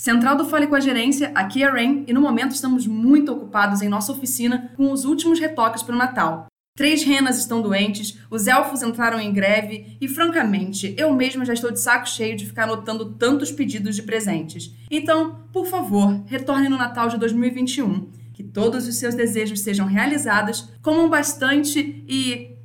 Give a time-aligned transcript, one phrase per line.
[0.00, 3.32] Central do Fale com a Gerência, aqui é a Rain e no momento estamos muito
[3.32, 6.46] ocupados em nossa oficina com os últimos retoques para o Natal.
[6.74, 11.70] Três renas estão doentes, os elfos entraram em greve e, francamente, eu mesma já estou
[11.70, 14.74] de saco cheio de ficar anotando tantos pedidos de presentes.
[14.90, 18.10] Então, por favor, retorne no Natal de 2021.
[18.32, 22.56] Que todos os seus desejos sejam realizados, comam bastante e.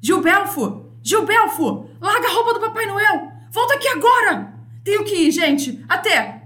[0.00, 0.86] Gilbelfo!
[1.02, 1.90] Gilbelfo!
[2.00, 3.30] Larga a roupa do Papai Noel!
[3.50, 4.54] Volta aqui agora!
[4.82, 5.84] Tenho que ir, gente!
[5.86, 6.37] Até!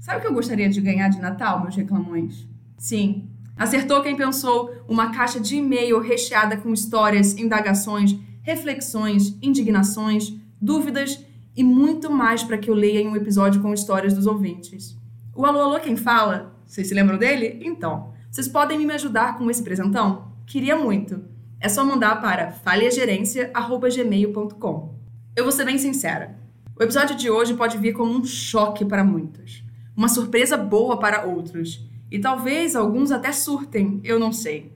[0.00, 2.48] Sabe o que eu gostaria de ganhar de Natal, meus reclamões?
[2.78, 11.22] Sim, acertou quem pensou uma caixa de e-mail recheada com histórias, indagações, reflexões, indignações, dúvidas
[11.54, 14.96] e muito mais para que eu leia em um episódio com histórias dos ouvintes.
[15.36, 16.56] O Alô Alô Quem Fala?
[16.66, 17.60] Vocês se lembram dele?
[17.62, 20.32] Então, vocês podem me ajudar com esse presentão?
[20.46, 21.22] Queria muito.
[21.60, 24.94] É só mandar para falhagerência.gmail.com.
[25.36, 26.38] Eu vou ser bem sincera.
[26.74, 31.24] O episódio de hoje pode vir como um choque para muitos uma surpresa boa para
[31.24, 31.84] outros.
[32.10, 34.72] E talvez alguns até surtem, eu não sei.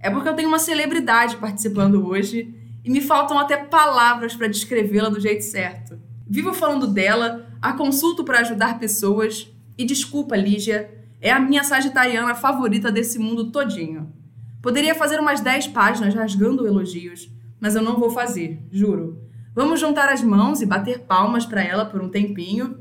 [0.00, 5.08] É porque eu tenho uma celebridade participando hoje e me faltam até palavras para descrevê-la
[5.08, 5.98] do jeito certo.
[6.28, 12.34] Vivo falando dela, a consulto para ajudar pessoas e desculpa, Lígia, é a minha sagitariana
[12.34, 14.12] favorita desse mundo todinho.
[14.62, 19.20] Poderia fazer umas 10 páginas rasgando elogios, mas eu não vou fazer, juro.
[19.54, 22.78] Vamos juntar as mãos e bater palmas para ela por um tempinho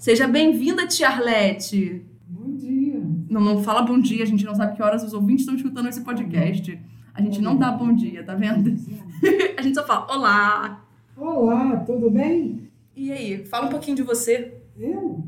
[0.00, 2.02] Seja bem-vinda, Tia Arlete.
[2.26, 3.02] Bom dia.
[3.28, 5.90] Não, não fala bom dia, a gente não sabe que horas os ouvintes estão escutando
[5.90, 6.80] esse podcast.
[7.12, 8.74] A gente não dá bom dia, tá vendo?
[9.58, 10.86] a gente só fala olá.
[11.14, 12.70] Olá, tudo bem?
[12.96, 14.54] E aí, fala um pouquinho de você.
[14.78, 15.22] Eu?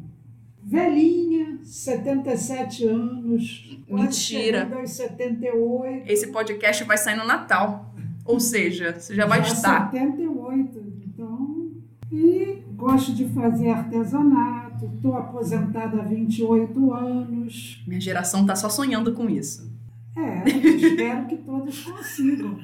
[0.62, 3.78] Velhinha, 77 anos.
[3.86, 4.74] Mentira.
[4.74, 6.10] Aos 78.
[6.10, 7.94] Esse podcast vai sair no Natal.
[8.24, 9.90] Ou seja, você já vai já estar.
[9.90, 10.82] 78.
[11.04, 11.72] Então.
[12.10, 12.51] E
[12.82, 17.80] gosto de fazer artesanato, estou aposentada há 28 anos.
[17.86, 19.70] Minha geração está só sonhando com isso.
[20.16, 22.58] É, espero que todos consigam.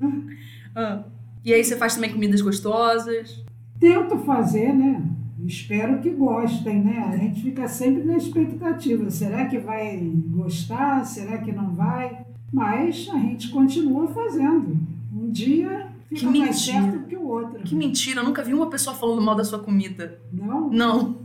[0.76, 1.04] ah.
[1.42, 3.42] E aí você faz também comidas gostosas?
[3.80, 5.02] Tento fazer, né?
[5.42, 6.98] Espero que gostem, né?
[7.10, 9.10] A gente fica sempre na expectativa.
[9.10, 11.04] Será que vai gostar?
[11.06, 12.26] Será que não vai?
[12.52, 14.78] Mas a gente continua fazendo.
[15.14, 17.15] Um dia Fica que mais certo que
[17.64, 20.18] Que mentira, eu nunca vi uma pessoa falando mal da sua comida.
[20.32, 20.70] Não?
[20.70, 21.18] Não.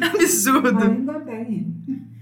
[0.00, 0.82] É absurdo.
[0.82, 1.74] Ainda bem.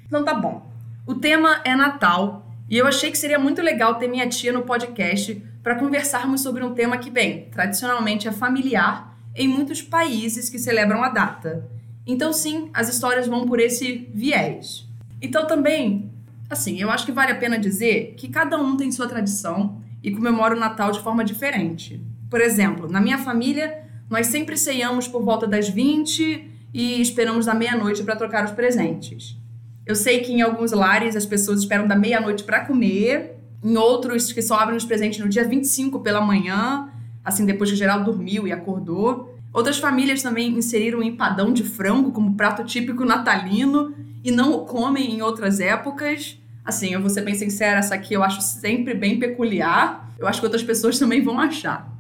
[0.07, 0.71] Então tá bom.
[1.07, 4.63] O tema é Natal e eu achei que seria muito legal ter minha tia no
[4.63, 10.59] podcast para conversarmos sobre um tema que, bem, tradicionalmente é familiar em muitos países que
[10.59, 11.69] celebram a data.
[12.07, 14.87] Então, sim, as histórias vão por esse viés.
[15.21, 16.11] Então, também,
[16.49, 20.11] assim, eu acho que vale a pena dizer que cada um tem sua tradição e
[20.11, 22.01] comemora o Natal de forma diferente.
[22.31, 27.55] Por exemplo, na minha família, nós sempre ceiamos por volta das 20 e esperamos da
[27.55, 29.37] meia-noite para trocar os presentes.
[29.85, 34.33] Eu sei que em alguns lares as pessoas esperam da meia-noite para comer, em outros
[34.33, 36.89] que só abrem os presentes no dia 25 pela manhã,
[37.25, 39.35] assim depois que geral dormiu e acordou.
[39.53, 43.93] Outras famílias também inseriram empadão de frango como prato típico natalino
[44.23, 46.39] e não o comem em outras épocas.
[46.65, 50.09] Assim, eu vou ser bem sincera, essa aqui eu acho sempre bem peculiar.
[50.21, 51.91] Eu acho que outras pessoas também vão achar.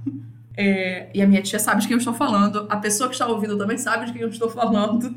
[0.54, 2.66] É, e a minha tia sabe de quem eu estou falando.
[2.68, 5.14] A pessoa que está ouvindo também sabe de quem eu estou falando.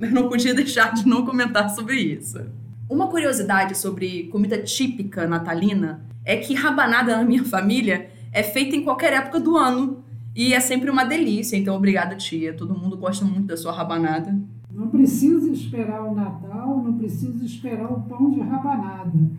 [0.00, 2.40] Eu não podia deixar de não comentar sobre isso.
[2.88, 8.82] Uma curiosidade sobre comida típica natalina é que rabanada na minha família é feita em
[8.82, 10.02] qualquer época do ano.
[10.34, 11.56] E é sempre uma delícia.
[11.56, 12.54] Então, obrigada, tia.
[12.54, 14.34] Todo mundo gosta muito da sua rabanada.
[14.70, 19.30] Não precisa esperar o Natal, não precisa esperar o pão de rabanada.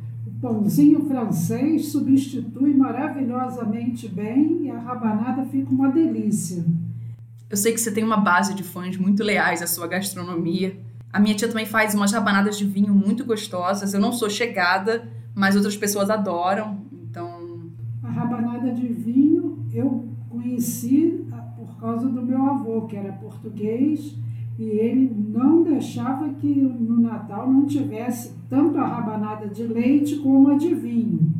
[0.41, 6.63] Pãozinho francês substitui maravilhosamente bem e a rabanada fica uma delícia.
[7.49, 10.77] Eu sei que você tem uma base de fãs muito leais à sua gastronomia.
[11.11, 13.93] A minha tia também faz umas rabanadas de vinho muito gostosas.
[13.93, 16.81] Eu não sou chegada, mas outras pessoas adoram.
[16.91, 17.71] Então.
[18.03, 24.15] A rabanada de vinho eu conheci ah, por causa do meu avô, que era português
[24.57, 30.49] e ele não deixava que no Natal não tivesse tanto a rabanada de leite como
[30.49, 31.31] a de vinho.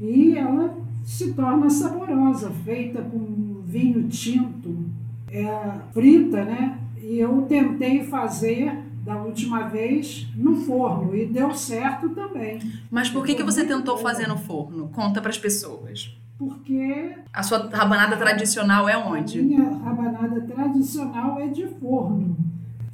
[0.00, 4.76] E ela se torna saborosa, feita com vinho tinto,
[5.30, 6.78] é, frita, né?
[7.00, 12.60] E eu tentei fazer da última vez no forno e deu certo também.
[12.90, 14.88] Mas por que, que você tentou fazer no forno?
[14.88, 16.16] Conta para as pessoas
[16.48, 17.14] porque.
[17.32, 19.40] A sua rabanada tradicional é onde?
[19.40, 22.36] A minha rabanada tradicional é de forno,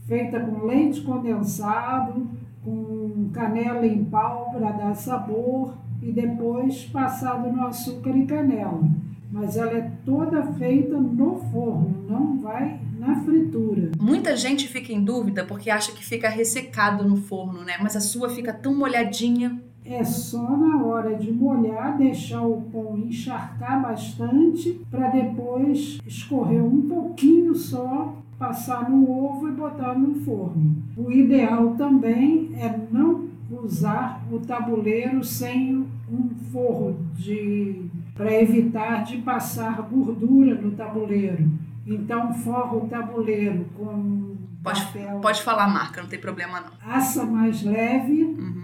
[0.06, 2.26] feita com leite condensado,
[2.64, 8.82] com canela em pau para dar sabor e depois passado no açúcar e canela.
[9.30, 13.90] Mas ela é toda feita no forno, não vai na fritura.
[14.00, 17.74] Muita gente fica em dúvida porque acha que fica ressecado no forno, né?
[17.80, 19.62] Mas a sua fica tão molhadinha.
[19.90, 26.82] É só na hora de molhar, deixar o pão encharcar bastante para depois escorrer um
[26.82, 30.76] pouquinho só, passar no ovo e botar no forno.
[30.94, 39.18] O ideal também é não usar o tabuleiro sem um forro de para evitar de
[39.18, 41.48] passar gordura no tabuleiro.
[41.86, 45.20] Então forra o tabuleiro com pode, papel.
[45.20, 46.92] Pode falar marca, não tem problema não.
[46.92, 48.24] Assa mais leve.
[48.24, 48.57] Uhum.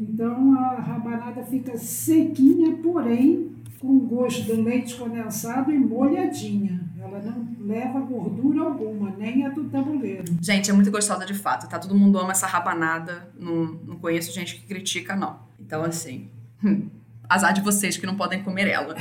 [0.00, 6.80] Então a rabanada fica sequinha, porém com gosto de leite condensado e molhadinha.
[6.98, 10.24] Ela não leva gordura alguma, nem a do tabuleiro.
[10.40, 11.78] Gente, é muito gostosa de fato, tá?
[11.78, 13.30] Todo mundo ama essa rabanada.
[13.38, 15.38] Não, não conheço gente que critica, não.
[15.58, 16.28] Então, assim,
[17.28, 18.94] azar de vocês que não podem comer ela.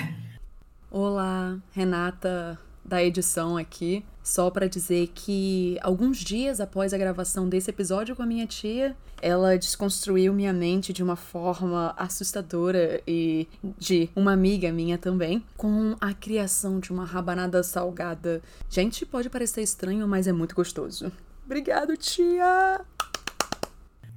[0.91, 2.57] Olá, Renata
[2.89, 8.23] da edição aqui, só para dizer que alguns dias após a gravação desse episódio com
[8.23, 13.47] a minha tia, ela desconstruiu minha mente de uma forma assustadora e
[13.77, 18.41] de uma amiga minha também, com a criação de uma rabanada salgada.
[18.69, 21.11] Gente, pode parecer estranho, mas é muito gostoso.
[21.45, 22.81] Obrigado, tia!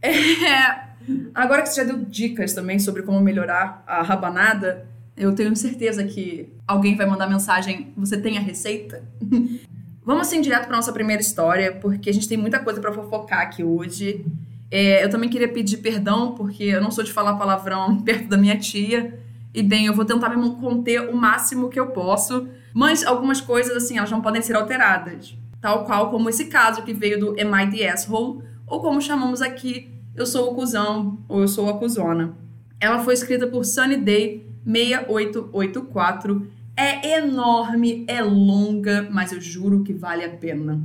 [0.02, 0.88] É,
[1.34, 6.04] agora que você já deu dicas também sobre como melhorar a rabanada, eu tenho certeza
[6.04, 9.04] que alguém vai mandar mensagem: você tem a receita?
[10.04, 13.40] Vamos assim direto para nossa primeira história, porque a gente tem muita coisa para fofocar
[13.40, 14.24] aqui hoje.
[14.68, 18.36] É, eu também queria pedir perdão, porque eu não sou de falar palavrão perto da
[18.36, 19.20] minha tia.
[19.54, 23.76] E bem, eu vou tentar me conter o máximo que eu posso, mas algumas coisas,
[23.76, 25.36] assim, elas não podem ser alteradas.
[25.60, 29.42] Tal qual como esse caso que veio do Am I the Asshole, ou como chamamos
[29.42, 32.34] aqui, Eu Sou o Cusão, ou Eu Sou a Cusona.
[32.80, 36.46] Ela foi escrita por Sunny Day 6884.
[36.76, 40.80] É enorme, é longa, mas eu juro que vale a pena.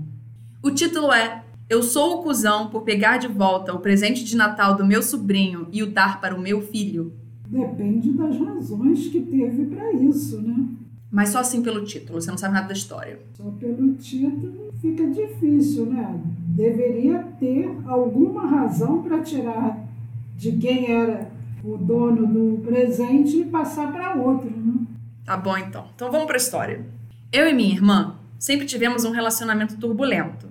[0.62, 4.76] O título é Eu sou o cuzão por pegar de volta o presente de Natal
[4.76, 7.14] do meu sobrinho e o dar para o meu filho.
[7.48, 10.68] Depende das razões que teve para isso, né?
[11.10, 13.20] Mas só assim pelo título, você não sabe nada da história.
[13.34, 16.20] Só pelo título fica difícil, né?
[16.50, 19.88] Deveria ter alguma razão para tirar
[20.36, 21.32] de quem era
[21.64, 24.86] o dono do presente e passar para outro, né?
[25.26, 25.88] Tá bom então.
[25.96, 26.86] Então vamos para a história.
[27.32, 30.48] Eu e minha irmã sempre tivemos um relacionamento turbulento.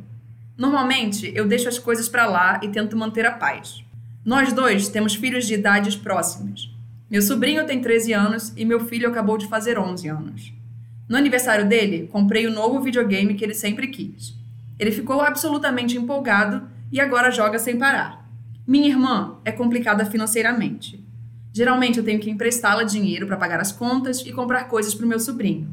[0.56, 3.84] Normalmente, eu deixo as coisas para lá e tento manter a paz.
[4.24, 6.70] Nós dois temos filhos de idades próximas.
[7.08, 10.52] Meu sobrinho tem 13 anos e meu filho acabou de fazer 11 anos.
[11.08, 14.34] No aniversário dele, comprei o novo videogame que ele sempre quis.
[14.78, 18.25] Ele ficou absolutamente empolgado e agora joga sem parar.
[18.66, 21.00] Minha irmã é complicada financeiramente.
[21.52, 25.08] Geralmente eu tenho que emprestá-la dinheiro para pagar as contas e comprar coisas para o
[25.08, 25.68] meu sobrinho.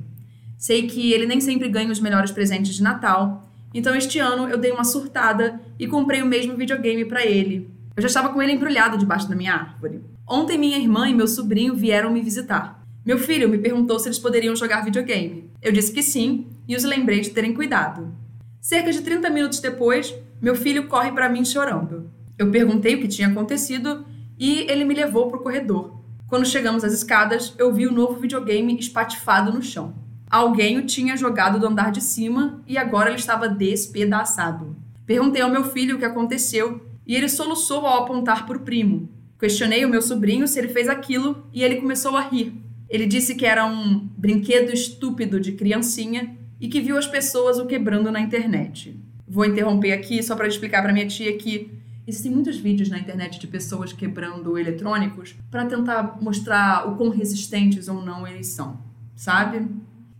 [0.60, 4.60] Sei que ele nem sempre ganha os melhores presentes de Natal, então este ano eu
[4.60, 7.68] dei uma surtada e comprei o mesmo videogame para ele.
[7.96, 10.04] Eu já estava com ele embrulhado debaixo da minha árvore.
[10.30, 12.86] Ontem minha irmã e meu sobrinho vieram me visitar.
[13.04, 15.50] Meu filho me perguntou se eles poderiam jogar videogame.
[15.64, 18.14] Eu disse que sim e os lembrei de terem cuidado.
[18.62, 22.10] Cerca de 30 minutos depois, meu filho corre para mim chorando.
[22.38, 24.06] Eu perguntei o que tinha acontecido
[24.40, 26.02] e ele me levou para o corredor.
[26.28, 29.94] Quando chegamos às escadas, eu vi o novo videogame espatifado no chão.
[30.30, 34.76] Alguém o tinha jogado do andar de cima e agora ele estava despedaçado.
[35.06, 39.10] Perguntei ao meu filho o que aconteceu e ele soluçou ao apontar para o primo.
[39.40, 42.54] Questionei o meu sobrinho se ele fez aquilo e ele começou a rir.
[42.90, 47.66] Ele disse que era um brinquedo estúpido de criancinha e que viu as pessoas o
[47.68, 49.00] quebrando na internet.
[49.28, 51.72] Vou interromper aqui só para explicar para minha tia que
[52.08, 57.88] existem muitos vídeos na internet de pessoas quebrando eletrônicos para tentar mostrar o quão resistentes
[57.88, 58.78] ou não eles são,
[59.16, 59.68] sabe?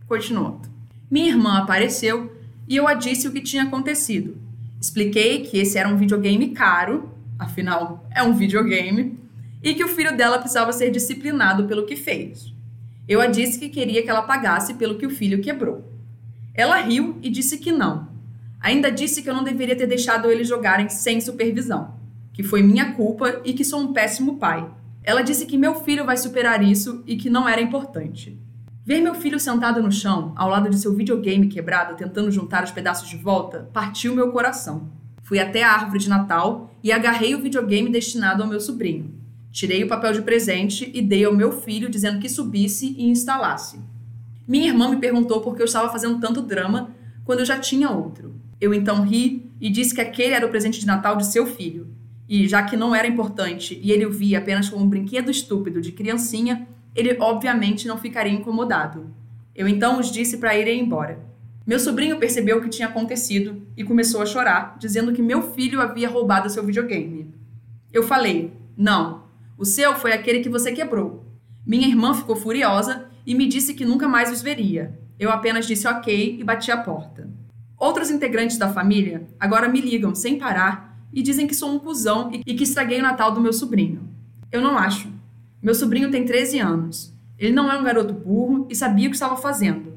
[0.06, 0.68] Continuando.
[1.10, 2.32] Minha irmã apareceu
[2.66, 4.36] e eu a disse o que tinha acontecido.
[4.80, 9.18] Expliquei que esse era um videogame caro, afinal é um videogame,
[9.62, 12.52] e que o filho dela precisava ser disciplinado pelo que fez.
[13.06, 15.84] Eu a disse que queria que ela pagasse pelo que o filho quebrou.
[16.54, 18.13] Ela riu e disse que não.
[18.64, 21.96] Ainda disse que eu não deveria ter deixado eles jogarem sem supervisão,
[22.32, 24.66] que foi minha culpa e que sou um péssimo pai.
[25.02, 28.40] Ela disse que meu filho vai superar isso e que não era importante.
[28.82, 32.70] Ver meu filho sentado no chão, ao lado de seu videogame quebrado, tentando juntar os
[32.70, 34.88] pedaços de volta, partiu meu coração.
[35.22, 39.12] Fui até a árvore de Natal e agarrei o videogame destinado ao meu sobrinho.
[39.52, 43.78] Tirei o papel de presente e dei ao meu filho, dizendo que subisse e instalasse.
[44.48, 46.94] Minha irmã me perguntou por que eu estava fazendo tanto drama
[47.26, 48.42] quando eu já tinha outro.
[48.64, 51.86] Eu então ri e disse que aquele era o presente de Natal de seu filho.
[52.26, 55.82] E, já que não era importante e ele o via apenas como um brinquedo estúpido
[55.82, 56.66] de criancinha,
[56.96, 59.14] ele obviamente não ficaria incomodado.
[59.54, 61.18] Eu então os disse para irem embora.
[61.66, 65.82] Meu sobrinho percebeu o que tinha acontecido e começou a chorar, dizendo que meu filho
[65.82, 67.34] havia roubado seu videogame.
[67.92, 69.24] Eu falei: Não,
[69.58, 71.22] o seu foi aquele que você quebrou.
[71.66, 74.98] Minha irmã ficou furiosa e me disse que nunca mais os veria.
[75.20, 77.43] Eu apenas disse ok e bati a porta.
[77.78, 82.30] Outros integrantes da família agora me ligam sem parar e dizem que sou um cuzão
[82.32, 84.08] e que estraguei o Natal do meu sobrinho.
[84.50, 85.08] Eu não acho.
[85.62, 87.12] Meu sobrinho tem 13 anos.
[87.38, 89.94] Ele não é um garoto burro e sabia o que estava fazendo.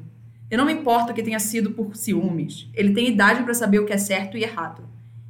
[0.50, 2.68] Eu não me importo que tenha sido por ciúmes.
[2.74, 4.82] Ele tem idade para saber o que é certo e errado.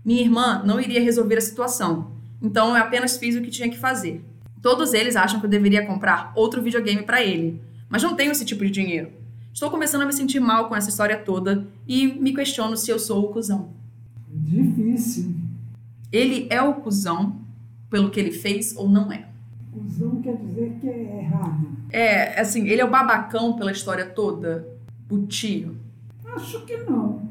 [0.04, 3.76] Minha irmã não iria resolver a situação, então eu apenas fiz o que tinha que
[3.76, 4.24] fazer.
[4.62, 8.44] Todos eles acham que eu deveria comprar outro videogame para ele, mas não tenho esse
[8.44, 9.10] tipo de dinheiro.
[9.58, 12.96] Estou começando a me sentir mal com essa história toda e me questiono se eu
[12.96, 13.70] sou o cuzão.
[14.32, 15.34] Difícil.
[16.12, 17.40] Ele é o cuzão
[17.90, 19.26] pelo que ele fez ou não é?
[19.72, 21.66] Cusão quer dizer que é errado.
[21.90, 24.64] É, assim, ele é o babacão pela história toda?
[25.10, 25.74] O tio?
[26.24, 27.22] Acho que não.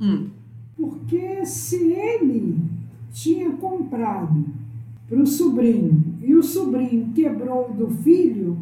[0.00, 0.30] Hum.
[0.76, 2.58] Porque se ele
[3.12, 4.46] tinha comprado
[5.08, 8.58] para o sobrinho e o sobrinho quebrou do filho,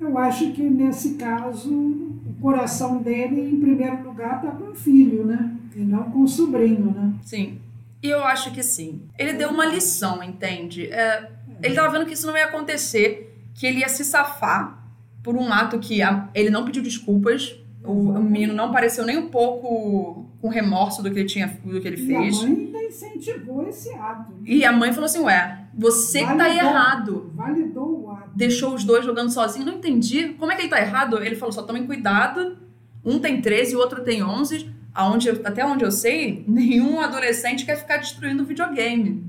[0.00, 2.10] eu acho que nesse caso
[2.42, 5.56] coração dele, em primeiro lugar, está com o filho, né?
[5.74, 7.14] E não com o sobrinho, né?
[7.24, 7.60] Sim.
[8.02, 9.02] E eu acho que sim.
[9.16, 10.90] Ele deu uma lição, entende?
[10.90, 11.30] É,
[11.62, 14.82] ele tava vendo que isso não ia acontecer, que ele ia se safar
[15.22, 17.54] por um ato que a, ele não pediu desculpas.
[17.84, 21.80] O, o, menino não pareceu nem um pouco com remorso do que ele tinha do
[21.80, 22.42] que ele e fez.
[22.42, 24.32] a mãe ainda incentivou esse ato.
[24.44, 26.68] E a mãe falou assim: Ué, você que tá Validou.
[26.68, 27.32] errado.
[27.34, 28.30] Validou o ato.
[28.36, 29.64] Deixou os dois jogando sozinho.
[29.64, 30.30] Não entendi.
[30.38, 31.22] Como é que ele tá errado?
[31.22, 32.58] Ele falou: só tomem cuidado.
[33.04, 34.68] Um tem 13 e o outro tem 11.
[34.94, 39.24] Aonde eu- até onde eu sei, nenhum adolescente quer ficar destruindo o videogame.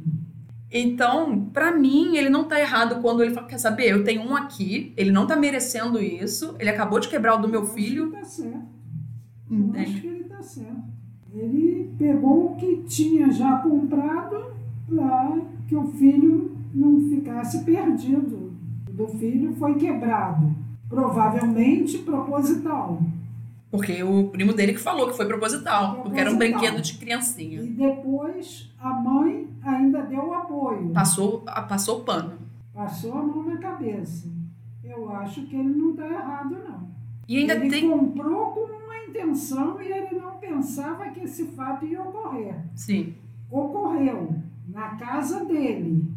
[0.69, 4.35] Então, pra mim, ele não tá errado quando ele fala, quer saber, eu tenho um
[4.35, 7.73] aqui, ele não tá merecendo isso, ele acabou de quebrar o do meu Eu acho
[7.75, 8.09] filho.
[8.11, 8.65] que tá certo.
[9.51, 10.82] Eu acho que ele tá certo.
[11.97, 14.53] Pegou o que tinha já comprado
[14.87, 18.51] para que o filho não ficasse perdido.
[18.89, 20.53] O do filho foi quebrado.
[20.89, 23.01] Provavelmente proposital.
[23.71, 26.61] Porque o primo dele que falou que foi proposital, porque era um Proposital.
[26.61, 27.61] brinquedo de criancinha.
[27.63, 30.89] E depois a mãe ainda deu apoio.
[30.89, 32.33] Passou, passou o pano.
[32.73, 34.27] Passou a mão na cabeça.
[34.83, 36.87] Eu acho que ele não está errado, não.
[37.27, 37.89] E ainda ele tem.
[37.89, 38.67] comprou com
[39.13, 42.55] intenção e ele não pensava que esse fato ia ocorrer.
[42.75, 43.13] Sim.
[43.49, 44.35] Ocorreu
[44.67, 46.11] na casa dele.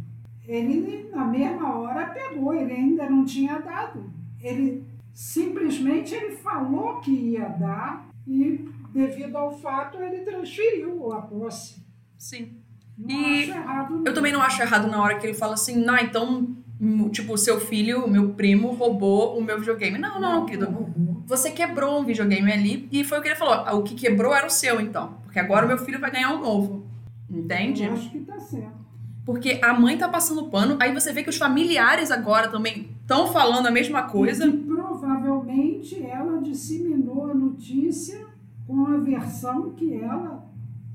[0.48, 4.10] Ele, na mesma hora, pegou, ele ainda não tinha dado.
[4.40, 11.84] Ele simplesmente ele falou que ia dar e, devido ao fato, ele transferiu a posse.
[12.16, 12.58] Sim.
[12.96, 14.04] Não E acho errado, não.
[14.06, 17.36] Eu também não acho errado na hora que ele fala assim, não, então, hum, tipo,
[17.36, 19.98] seu filho, meu primo, roubou o meu videogame.
[19.98, 20.85] Não, não, querido.
[21.26, 23.54] Você quebrou um videogame ali e foi o que ele falou.
[23.66, 25.14] Ah, O que quebrou era o seu, então.
[25.24, 26.86] Porque agora o meu filho vai ganhar um novo.
[27.28, 27.82] Entende?
[27.82, 28.86] Eu acho que tá certo.
[29.24, 33.26] Porque a mãe tá passando pano, aí você vê que os familiares agora também estão
[33.32, 34.46] falando a mesma coisa.
[34.46, 38.24] E que provavelmente ela disseminou a notícia
[38.64, 40.46] com a versão que ela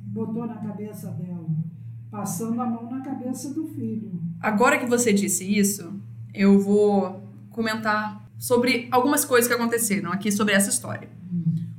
[0.07, 1.45] botou na cabeça dela,
[2.09, 4.13] passando a mão na cabeça do filho.
[4.39, 5.93] Agora que você disse isso,
[6.33, 11.07] eu vou comentar sobre algumas coisas que aconteceram aqui sobre essa história.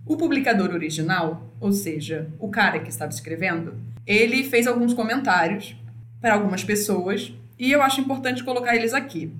[0.07, 3.75] O publicador original, ou seja, o cara que estava escrevendo,
[4.07, 5.75] ele fez alguns comentários
[6.21, 9.33] para algumas pessoas e eu acho importante colocar eles aqui.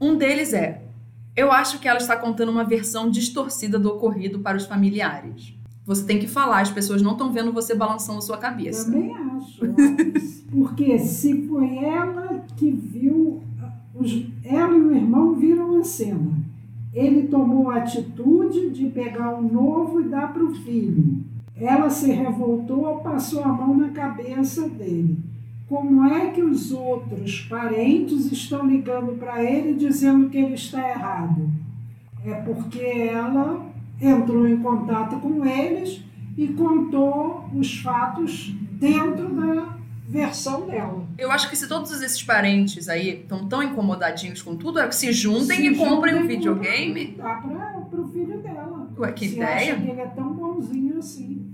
[0.00, 0.80] Um deles é:
[1.36, 5.52] Eu acho que ela está contando uma versão distorcida do ocorrido para os familiares.
[5.84, 8.90] Você tem que falar, as pessoas não estão vendo você balançando sua cabeça.
[8.90, 9.60] Também acho.
[10.50, 13.42] Porque se foi ela que viu,
[14.44, 16.32] ela e o irmão viram a cena.
[16.92, 21.18] Ele tomou a atitude de pegar o novo e dar para o filho.
[21.56, 25.18] Ela se revoltou, passou a mão na cabeça dele.
[25.68, 31.50] Como é que os outros parentes estão ligando para ele dizendo que ele está errado?
[32.24, 33.66] É porque ela
[34.00, 36.02] entrou em contato com eles
[36.36, 39.77] e contou os fatos dentro da
[40.08, 41.06] versão dela.
[41.18, 44.96] Eu acho que se todos esses parentes aí estão tão incomodadinhos com tudo, é que
[44.96, 47.14] se juntem Se e comprem um videogame.
[47.18, 47.34] Dá
[47.90, 48.88] para o filho dela.
[48.98, 49.74] Ué, que Se ideia.
[49.74, 51.46] acha que ele é tão bonzinho assim.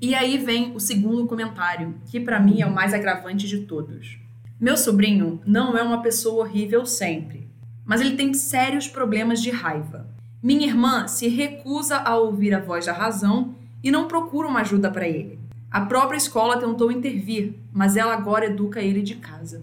[0.00, 4.18] E aí vem o segundo comentário, que pra mim é o mais agravante de todos.
[4.58, 7.48] Meu sobrinho não é uma pessoa horrível sempre,
[7.84, 10.06] mas ele tem sérios problemas de raiva.
[10.42, 14.90] Minha irmã se recusa a ouvir a voz da razão e não procura uma ajuda
[14.90, 15.38] pra ele.
[15.70, 19.62] A própria escola tentou intervir, mas ela agora educa ele de casa.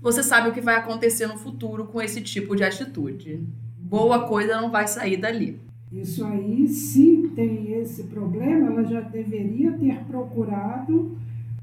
[0.00, 3.40] Você sabe o que vai acontecer no futuro com esse tipo de atitude.
[3.78, 5.58] Boa coisa não vai sair dali.
[5.92, 11.18] Isso aí, se tem esse problema, ela já deveria ter procurado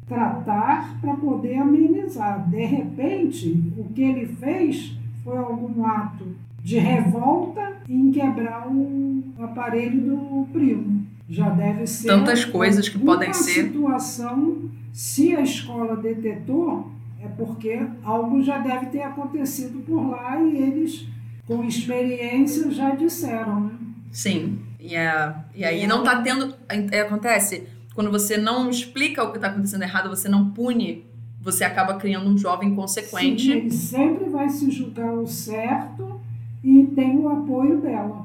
[0.06, 2.50] tratar para poder amenizar.
[2.50, 6.26] De repente, o que ele fez foi algum ato
[6.62, 11.06] de revolta em quebrar o aparelho do primo.
[11.30, 13.66] Já deve ser tantas coisas que podem ser.
[13.66, 16.92] situação, se a escola detetou,
[17.22, 21.06] é porque algo já deve ter acontecido por lá e eles,
[21.46, 23.72] com experiência, já disseram, né?
[24.12, 24.60] Sim.
[24.80, 26.54] E, é, e aí não está tendo.
[26.92, 27.68] É, acontece
[27.98, 31.04] quando você não explica o que está acontecendo errado, você não pune,
[31.42, 33.44] você acaba criando um jovem consequente.
[33.44, 36.22] Sim, ele sempre vai se julgar o certo
[36.64, 38.24] e tem o apoio dela.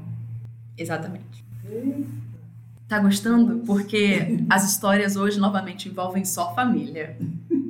[0.76, 1.42] Exatamente.
[2.92, 3.60] Tá gostando?
[3.64, 7.16] Porque as histórias hoje novamente envolvem só família.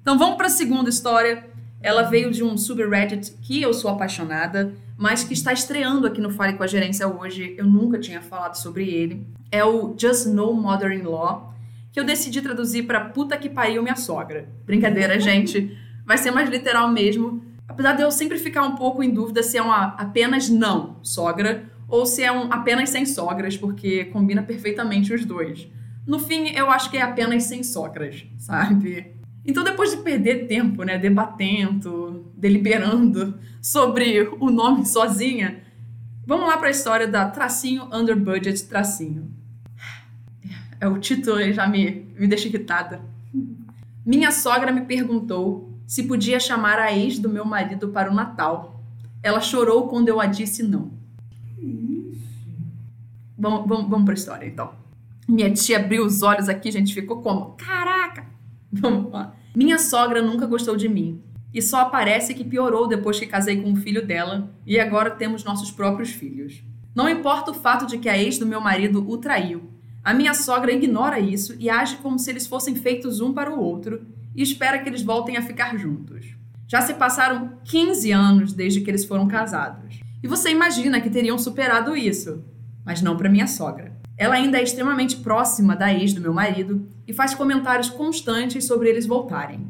[0.00, 1.46] Então vamos para a segunda história.
[1.80, 6.28] Ela veio de um subreddit que eu sou apaixonada, mas que está estreando aqui no
[6.28, 7.54] Fale com a Gerência hoje.
[7.56, 11.54] Eu nunca tinha falado sobre ele é o Just No Mother-in-Law,
[11.90, 14.46] que eu decidi traduzir para puta que pariu minha sogra.
[14.66, 15.76] Brincadeira, gente.
[16.06, 17.42] Vai ser mais literal mesmo.
[17.66, 21.73] Apesar de eu sempre ficar um pouco em dúvida se é uma apenas não sogra
[21.94, 25.68] ou se é um apenas sem sogras, porque combina perfeitamente os dois.
[26.04, 29.14] No fim, eu acho que é apenas sem sogras, sabe?
[29.46, 35.62] Então, depois de perder tempo, né, debatendo, deliberando sobre o nome sozinha,
[36.26, 39.30] vamos lá para a história da tracinho under budget tracinho.
[40.80, 43.02] É o título já me, me deixa irritada.
[44.04, 48.82] Minha sogra me perguntou se podia chamar a ex do meu marido para o Natal.
[49.22, 51.03] Ela chorou quando eu a disse não.
[53.44, 54.72] Vamos, vamos, vamos para a história, então.
[55.28, 57.50] Minha tia abriu os olhos aqui, gente, ficou como?
[57.58, 58.24] Caraca!
[58.72, 59.34] Vamos lá.
[59.54, 61.20] Minha sogra nunca gostou de mim.
[61.52, 65.44] E só parece que piorou depois que casei com o filho dela e agora temos
[65.44, 66.64] nossos próprios filhos.
[66.94, 69.68] Não importa o fato de que a ex do meu marido o traiu,
[70.02, 73.60] a minha sogra ignora isso e age como se eles fossem feitos um para o
[73.60, 76.34] outro e espera que eles voltem a ficar juntos.
[76.66, 80.00] Já se passaram 15 anos desde que eles foram casados.
[80.22, 82.42] E você imagina que teriam superado isso,
[82.84, 83.92] mas não para minha sogra.
[84.16, 88.88] Ela ainda é extremamente próxima da ex do meu marido e faz comentários constantes sobre
[88.88, 89.66] eles voltarem.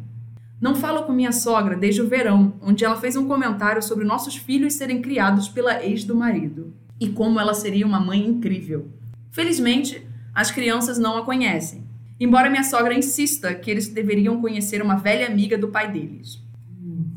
[0.60, 4.36] Não falo com minha sogra desde o verão, onde ela fez um comentário sobre nossos
[4.36, 8.88] filhos serem criados pela ex do marido e como ela seria uma mãe incrível.
[9.30, 11.84] Felizmente, as crianças não a conhecem.
[12.20, 16.43] Embora minha sogra insista que eles deveriam conhecer uma velha amiga do pai deles.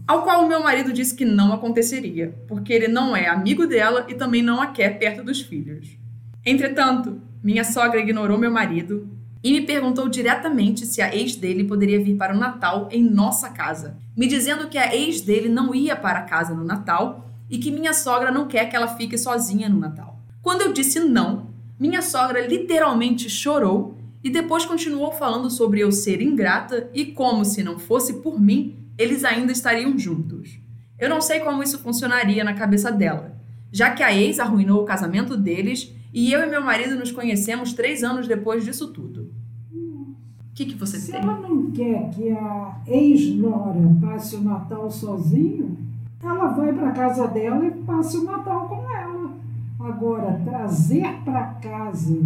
[0.08, 4.06] Ao qual o meu marido disse que não aconteceria, porque ele não é amigo dela
[4.08, 5.98] e também não a quer perto dos filhos.
[6.46, 9.10] Entretanto, minha sogra ignorou meu marido
[9.44, 13.50] e me perguntou diretamente se a ex dele poderia vir para o Natal em nossa
[13.50, 17.70] casa, me dizendo que a ex dele não ia para casa no Natal e que
[17.70, 20.18] minha sogra não quer que ela fique sozinha no Natal.
[20.42, 26.22] Quando eu disse não, minha sogra literalmente chorou e depois continuou falando sobre eu ser
[26.22, 30.60] ingrata e como, se não fosse por mim, eles ainda estariam juntos.
[31.00, 33.38] Eu não sei como isso funcionaria na cabeça dela,
[33.72, 37.74] já que a ex arruinou o casamento deles e eu e meu marido nos conhecemos
[37.74, 39.32] três anos depois disso tudo.
[39.72, 41.22] O que, que você Se tem?
[41.22, 45.78] ela não quer que a ex-nora passe o Natal sozinho,
[46.24, 49.38] ela vai para casa dela e passa o Natal com ela.
[49.80, 52.20] Agora, trazer para casa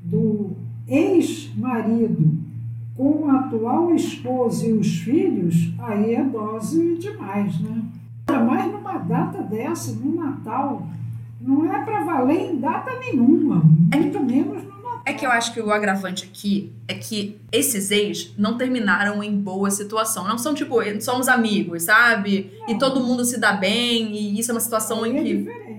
[0.00, 0.52] do
[0.86, 2.38] ex-marido
[2.96, 7.82] com o atual esposo e os filhos, aí é dose demais, né?
[8.28, 10.86] Mas numa data dessa, no Natal,
[11.40, 15.02] não é para valer em data nenhuma, é muito menos no Natal.
[15.04, 19.36] É que eu acho que o agravante aqui é que esses ex não terminaram em
[19.36, 20.28] boa situação.
[20.28, 22.52] Não são tipo, somos amigos, sabe?
[22.60, 22.68] Não.
[22.68, 25.36] E todo mundo se dá bem, e isso é uma situação aí em é que.
[25.38, 25.72] Diferente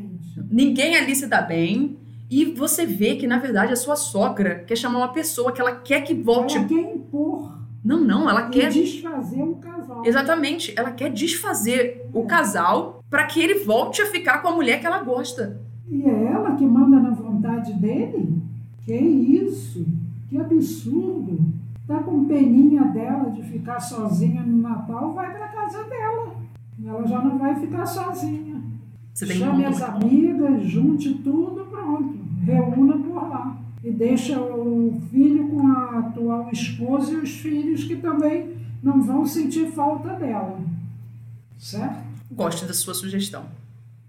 [0.54, 1.98] ninguém ali se dá bem.
[2.36, 5.76] E você vê que, na verdade, a sua sogra quer chamar uma pessoa que ela
[5.76, 6.58] quer que volte.
[6.58, 7.60] Ela quer impor.
[7.86, 8.72] Não, não, ela quer.
[8.72, 10.04] desfazer o casal.
[10.04, 10.74] Exatamente.
[10.76, 14.88] Ela quer desfazer o casal para que ele volte a ficar com a mulher que
[14.88, 15.62] ela gosta.
[15.88, 18.42] E é ela que manda na vontade dele?
[18.84, 19.86] Que isso?
[20.28, 21.40] Que absurdo.
[21.88, 26.34] Tá com peninha dela de ficar sozinha no Natal, vai para casa dela.
[26.84, 28.60] Ela já não vai ficar sozinha.
[29.14, 32.23] Você Chame as amigas, junte tudo, pronto.
[32.44, 33.58] Reúna por lá.
[33.84, 39.26] E deixa o filho com a atual esposa e os filhos que também não vão
[39.26, 40.60] sentir falta dela.
[41.58, 42.04] Certo?
[42.32, 43.46] Gosto da sua sugestão.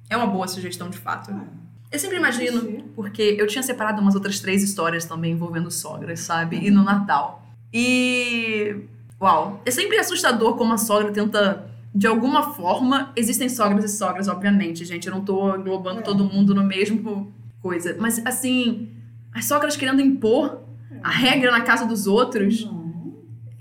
[0.08, 1.30] É uma boa sugestão de fato.
[1.30, 1.64] É.
[1.92, 6.56] Eu sempre imagino, porque eu tinha separado umas outras três histórias também envolvendo sogras, sabe?
[6.56, 7.46] E no Natal.
[7.72, 8.76] E.
[9.20, 9.60] Uau!
[9.64, 14.84] É sempre assustador como a sogra tenta de alguma forma, existem sogras e sogras, obviamente,
[14.84, 15.06] gente.
[15.06, 16.02] Eu não tô englobando é.
[16.02, 17.32] todo mundo no mesmo
[17.64, 17.96] coisa.
[17.98, 18.88] Mas, assim,
[19.32, 20.60] As sogras querendo impor
[21.02, 22.64] a regra na casa dos outros.
[22.64, 22.84] Não.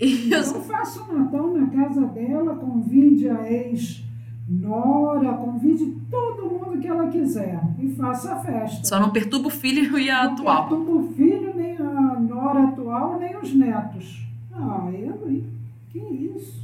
[0.00, 7.08] Eu faço o Natal na casa dela, convide a ex-nora, convide todo mundo que ela
[7.08, 8.84] quiser e faça a festa.
[8.84, 10.68] Só não perturba o filho e a Não atual.
[10.68, 14.26] perturba o filho, nem a nora atual, nem os netos.
[14.52, 15.42] Ah, eu?
[15.90, 16.62] Que isso?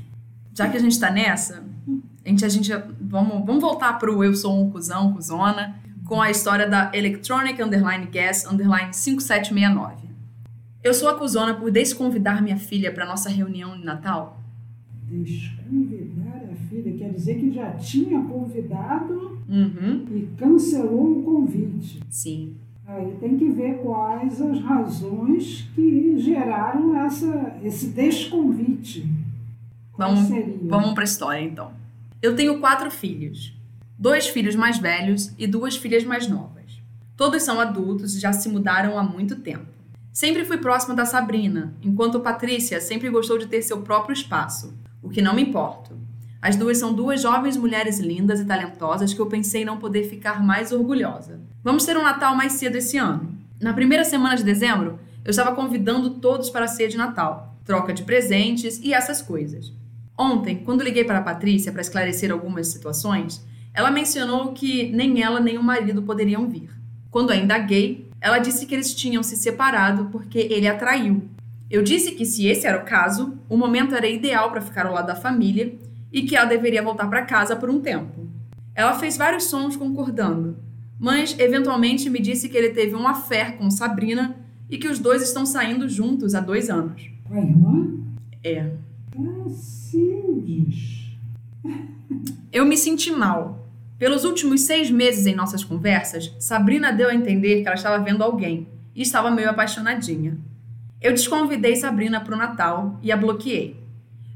[0.55, 1.65] Já que a gente tá nessa,
[2.25, 5.75] a gente, a gente vamos, vamos voltar pro Eu Sou um Cusão, Cusona,
[6.11, 10.09] com a história da Electronic Underline Gas Underline 5769.
[10.83, 14.41] Eu sou a Cusona por desconvidar minha filha para nossa reunião de Natal.
[15.09, 22.01] Desconvidar a filha, quer dizer que já tinha convidado Uhum, e cancelou o convite.
[22.11, 22.57] sim.
[22.89, 29.09] Aí tem que ver quais as razões que geraram essa, esse desconvite.
[29.93, 30.61] Quais Vamos-?
[30.69, 31.71] Vamos pra história então.
[32.21, 33.55] Eu tenho quatro filhos.
[34.01, 36.81] Dois filhos mais velhos e duas filhas mais novas.
[37.15, 39.67] Todos são adultos e já se mudaram há muito tempo.
[40.11, 45.11] Sempre fui próxima da Sabrina, enquanto Patrícia sempre gostou de ter seu próprio espaço, o
[45.11, 45.95] que não me importo.
[46.41, 50.43] As duas são duas jovens mulheres lindas e talentosas que eu pensei não poder ficar
[50.43, 51.39] mais orgulhosa.
[51.63, 53.39] Vamos ter um Natal mais cedo esse ano.
[53.61, 57.93] Na primeira semana de dezembro, eu estava convidando todos para a ceia de Natal, troca
[57.93, 59.71] de presentes e essas coisas.
[60.19, 65.41] Ontem, quando liguei para a Patrícia para esclarecer algumas situações, ela mencionou que nem ela
[65.41, 66.71] nem o marido poderiam vir.
[67.11, 71.23] Quando ainda gay, ela disse que eles tinham se separado porque ele a traiu.
[71.71, 74.95] Eu disse que se esse era o caso, o momento era ideal para ficar ao
[74.95, 75.75] lado da família
[76.13, 78.29] e que ela deveria voltar para casa por um tempo.
[78.75, 80.57] Ela fez vários sons concordando,
[80.99, 84.37] mas eventualmente me disse que ele teve um affair com Sabrina
[84.69, 87.11] e que os dois estão saindo juntos há dois anos.
[87.31, 87.89] A irmã?
[88.43, 88.71] É.
[89.45, 91.17] Cacildes.
[92.53, 93.60] Eu me senti mal.
[94.01, 98.25] Pelos últimos seis meses em nossas conversas, Sabrina deu a entender que ela estava vendo
[98.25, 100.39] alguém e estava meio apaixonadinha.
[101.03, 103.79] Eu desconvidei Sabrina para o Natal e a bloqueei.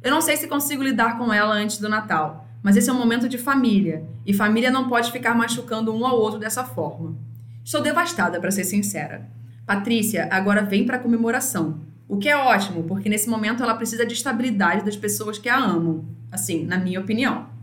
[0.03, 2.99] Eu não sei se consigo lidar com ela antes do Natal, mas esse é um
[2.99, 7.17] momento de família e família não pode ficar machucando um ao outro dessa forma.
[7.65, 9.27] Estou devastada, para ser sincera.
[9.65, 14.05] Patrícia agora vem para a comemoração, o que é ótimo, porque nesse momento ela precisa
[14.05, 17.54] de estabilidade das pessoas que a amam, assim, na minha opinião.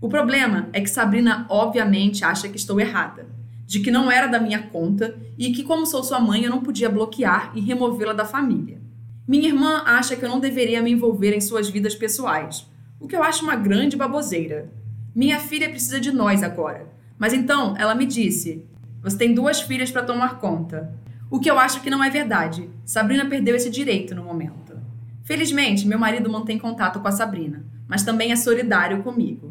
[0.00, 3.26] O problema é que Sabrina obviamente acha que estou errada,
[3.66, 6.62] de que não era da minha conta e que, como sou sua mãe, eu não
[6.62, 8.80] podia bloquear e removê-la da família.
[9.28, 12.66] Minha irmã acha que eu não deveria me envolver em suas vidas pessoais,
[12.98, 14.70] o que eu acho uma grande baboseira.
[15.14, 16.86] Minha filha precisa de nós agora,
[17.18, 18.64] mas então ela me disse:
[19.02, 20.94] Você tem duas filhas para tomar conta.
[21.30, 22.68] O que eu acho que não é verdade.
[22.84, 24.76] Sabrina perdeu esse direito no momento.
[25.24, 29.49] Felizmente, meu marido mantém contato com a Sabrina, mas também é solidário comigo.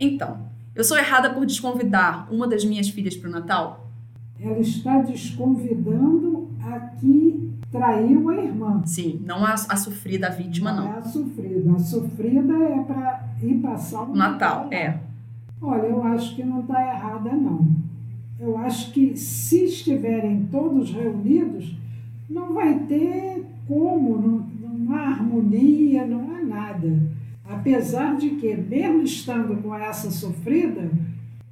[0.00, 0.38] Então,
[0.74, 3.86] eu sou errada por desconvidar uma das minhas filhas para o Natal?
[4.40, 8.82] Ela está desconvidando a que traiu a irmã.
[8.86, 10.92] Sim, não a, a sofrida, a vítima, Não não.
[10.94, 11.72] é a sofrida.
[11.74, 14.74] A sofrida é para ir passar o Natal, lá.
[14.74, 15.00] é.
[15.62, 17.68] Olha, eu acho que não está errada, não.
[18.38, 21.76] Eu acho que se estiverem todos reunidos,
[22.28, 27.02] não vai ter como, não, não há harmonia, não há nada.
[27.50, 30.90] Apesar de que, mesmo estando com essa sofrida,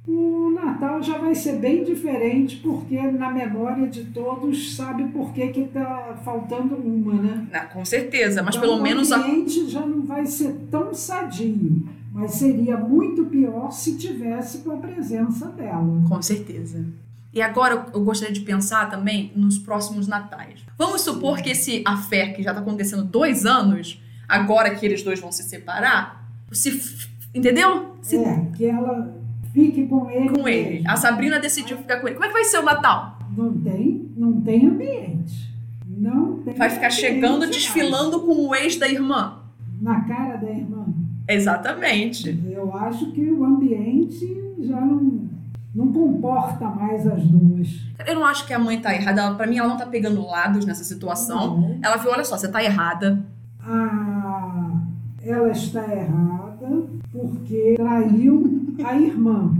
[0.07, 5.41] o Natal já vai ser bem diferente, porque na memória de todos sabe por que
[5.41, 7.47] está faltando uma, né?
[7.53, 10.93] Ah, com certeza, mas Então, pelo menos o a, ambiente já não vai ser tão
[10.93, 16.01] sadio, mas seria muito pior se tivesse com a presença dela.
[16.07, 16.85] Com certeza.
[17.31, 20.61] E agora eu gostaria de pensar também nos próximos natais.
[20.77, 25.19] Vamos supor que esse affair que já está acontecendo dois anos, agora que eles dois
[25.19, 27.09] vão se separar, se.
[27.33, 27.95] Entendeu?
[28.01, 29.13] Se É, que ela
[29.53, 30.29] fique com ele.
[30.29, 30.69] com ele.
[30.75, 30.89] mesmo.
[30.91, 32.15] A Sabrina decidiu ficar com ele.
[32.15, 33.19] Como é que vai ser o Natal?
[33.35, 35.49] Não tem, não tem ambiente.
[35.85, 37.51] Não tem Vai ficar chegando, mais.
[37.51, 39.39] desfilando com o ex da irmã.
[39.81, 40.85] Na cara da irmã.
[41.27, 42.39] Exatamente.
[42.49, 44.25] Eu acho que o ambiente
[44.59, 45.29] já não,
[45.75, 47.67] não comporta mais as duas.
[48.07, 49.21] Eu não acho que a mãe tá errada.
[49.21, 51.57] Ela, pra mim, ela não tá pegando lados nessa situação.
[51.61, 51.79] Não.
[51.83, 53.23] Ela viu, olha só, você tá errada.
[53.71, 54.81] Ah,
[55.21, 59.53] ela está errada porque traiu a irmã.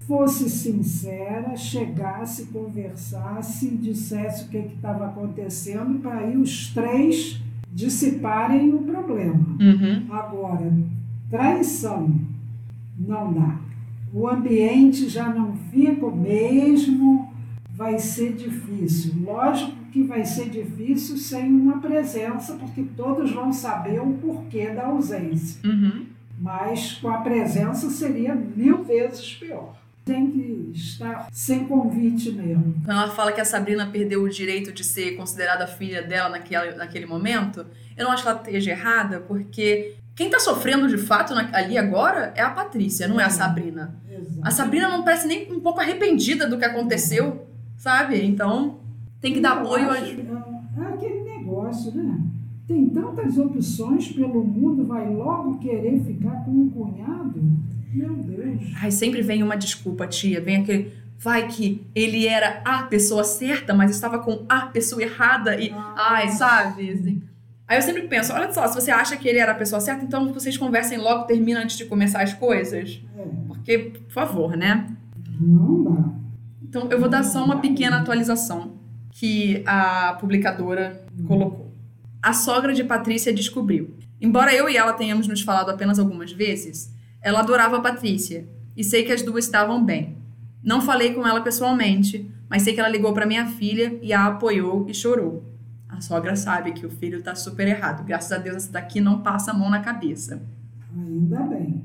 [0.00, 8.78] Fosse sincera, chegasse, conversasse, dissesse o que estava acontecendo para aí os três dissiparem o
[8.78, 9.56] problema.
[9.60, 10.06] Uhum.
[10.10, 10.72] Agora,
[11.28, 12.14] traição
[12.98, 13.58] não dá.
[14.12, 17.32] O ambiente já não fica o mesmo,
[17.74, 19.14] vai ser difícil.
[19.22, 24.86] Lógico que vai ser difícil sem uma presença, porque todos vão saber o porquê da
[24.86, 25.60] ausência.
[25.64, 26.06] Uhum.
[26.36, 29.76] Mas com a presença seria mil vezes pior.
[30.04, 32.74] tem que estar sem convite mesmo.
[32.84, 36.74] Quando ela fala que a Sabrina perdeu o direito de ser considerada filha dela naquele,
[36.74, 37.64] naquele momento,
[37.96, 42.34] eu não acho que ela esteja errada, porque quem tá sofrendo de fato ali agora
[42.36, 43.94] é a Patrícia, não é a Sabrina.
[44.10, 44.40] Exato.
[44.42, 47.46] A Sabrina não parece nem um pouco arrependida do que aconteceu,
[47.78, 48.20] sabe?
[48.24, 48.80] Então
[49.24, 50.82] tem que dar apoio acho, a.
[50.82, 52.20] é, é aquele negócio, né?
[52.68, 57.42] Tem tantas opções pelo mundo, vai logo querer ficar com um cunhado?
[57.90, 58.72] Meu Deus.
[58.82, 60.42] Ai, sempre vem uma desculpa, tia.
[60.42, 60.92] Vem aquele.
[61.18, 65.72] Vai que ele era a pessoa certa, mas estava com a pessoa errada e.
[65.96, 66.90] Ai, sabe?
[66.90, 67.22] Assim.
[67.66, 70.04] Aí eu sempre penso, olha só, se você acha que ele era a pessoa certa,
[70.04, 73.00] então vocês conversem logo, termina antes de começar as coisas.
[73.16, 74.86] É, Porque, por favor, né?
[75.40, 76.10] não dá.
[76.62, 78.73] Então eu vou dar só uma pequena atualização
[79.14, 81.72] que a publicadora colocou.
[82.20, 83.94] A sogra de Patrícia descobriu.
[84.20, 88.44] Embora eu e ela tenhamos nos falado apenas algumas vezes, ela adorava a Patrícia
[88.76, 90.16] e sei que as duas estavam bem.
[90.62, 94.26] Não falei com ela pessoalmente, mas sei que ela ligou para minha filha e a
[94.26, 95.44] apoiou e chorou.
[95.88, 98.04] A sogra sabe que o filho tá super errado.
[98.04, 100.42] Graças a Deus essa daqui não passa a mão na cabeça.
[100.92, 101.84] Ainda bem.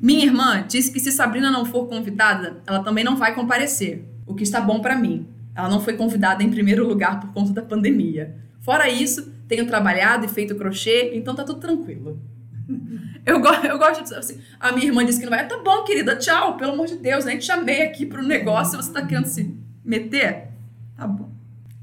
[0.00, 4.34] Minha irmã disse que se Sabrina não for convidada, ela também não vai comparecer, o
[4.34, 5.26] que está bom para mim.
[5.60, 8.34] Ela não foi convidada em primeiro lugar por conta da pandemia.
[8.60, 12.20] Fora isso, tenho trabalhado e feito crochê, então tá tudo tranquilo.
[13.26, 15.46] Eu, go eu gosto de assim, a minha irmã disse que não vai.
[15.46, 18.90] Tá bom, querida, tchau, pelo amor de Deus, nem te chamei aqui pro negócio, você
[18.90, 20.48] tá querendo se meter?
[20.96, 21.30] Tá bom.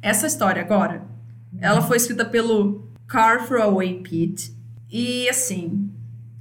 [0.02, 1.06] Essa história agora,
[1.60, 4.52] ela foi escrita pelo Car Throwaway Pete.
[4.90, 5.92] E assim,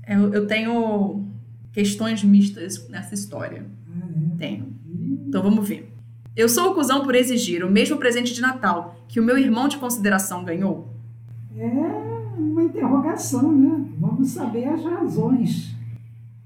[0.08, 1.28] eu, eu tenho
[1.72, 3.66] questões mistas nessa história.
[3.86, 4.74] Ah, Tenho.
[5.28, 5.92] Então vamos ver.
[6.36, 9.68] Eu sou o cuzão por exigir o mesmo presente de Natal que o meu irmão
[9.68, 10.94] de consideração ganhou.
[11.56, 12.38] é?
[12.38, 13.86] Uma interrogação, né?
[13.98, 15.74] Vamos saber as razões.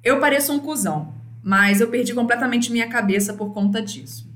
[0.05, 4.31] Eu pareço um cuzão, mas eu perdi completamente minha cabeça por conta disso.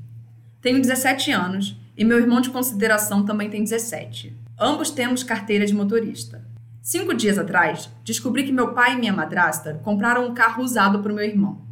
[0.61, 4.37] Tenho 17 anos e meu irmão de consideração também tem 17.
[4.59, 6.45] Ambos temos carteira de motorista.
[6.83, 11.13] Cinco dias atrás, descobri que meu pai e minha madrasta compraram um carro usado para
[11.13, 11.63] o meu irmão.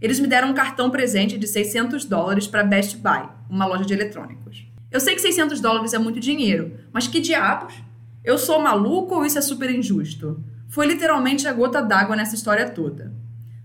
[0.00, 3.92] Eles me deram um cartão presente de 600 dólares para Best Buy, uma loja de
[3.92, 4.66] eletrônicos.
[4.90, 7.74] Eu sei que 600 dólares é muito dinheiro, mas que diabos?
[8.24, 10.42] Eu sou maluco ou isso é super injusto?
[10.68, 13.12] Foi literalmente a gota d'água nessa história toda.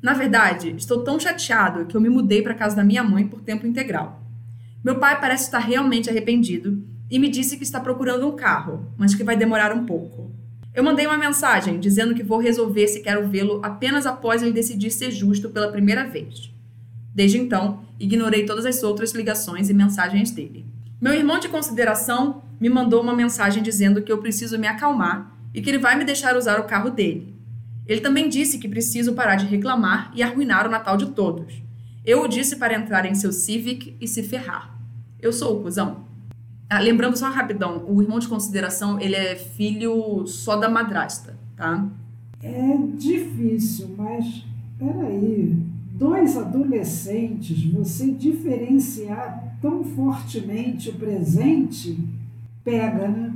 [0.01, 3.41] Na verdade, estou tão chateado que eu me mudei para casa da minha mãe por
[3.41, 4.21] tempo integral.
[4.83, 9.15] Meu pai parece estar realmente arrependido e me disse que está procurando um carro, mas
[9.15, 10.24] que vai demorar um pouco.
[10.75, 14.91] Eu mandei uma mensagem dizendo que vou resolver se quero vê-lo apenas após ele decidir
[14.91, 16.51] ser justo pela primeira vez.
[17.13, 20.65] Desde então, ignorei todas as outras ligações e mensagens dele.
[20.99, 25.61] Meu irmão de consideração me mandou uma mensagem dizendo que eu preciso me acalmar e
[25.61, 27.33] que ele vai me deixar usar o carro dele.
[27.87, 31.53] Ele também disse que preciso parar de reclamar e arruinar o Natal de todos.
[32.05, 34.77] Eu o disse para entrar em seu Civic e se ferrar.
[35.21, 36.05] Eu sou o cuzão.
[36.69, 41.87] Ah, lembrando só rapidão, o irmão de consideração, ele é filho só da madrasta, tá?
[42.41, 44.43] É difícil, mas
[44.77, 45.55] peraí.
[45.91, 51.97] Dois adolescentes, você diferenciar tão fortemente o presente,
[52.63, 53.33] pega, né?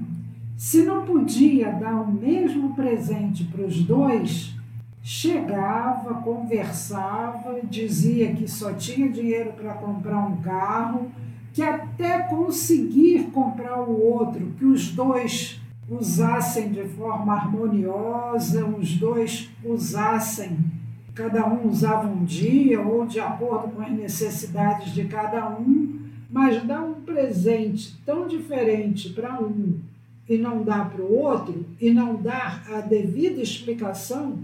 [0.57, 4.53] Se não podia dar o mesmo presente para os dois,
[5.01, 11.09] chegava, conversava, dizia que só tinha dinheiro para comprar um carro,
[11.53, 15.59] que até conseguir comprar o outro, que os dois
[15.89, 20.57] usassem de forma harmoniosa, os dois usassem,
[21.15, 26.63] cada um usava um dia ou de acordo com as necessidades de cada um, mas
[26.63, 29.79] dar um presente tão diferente para um
[30.29, 34.37] e não dar para o outro, e não dar a devida explicação,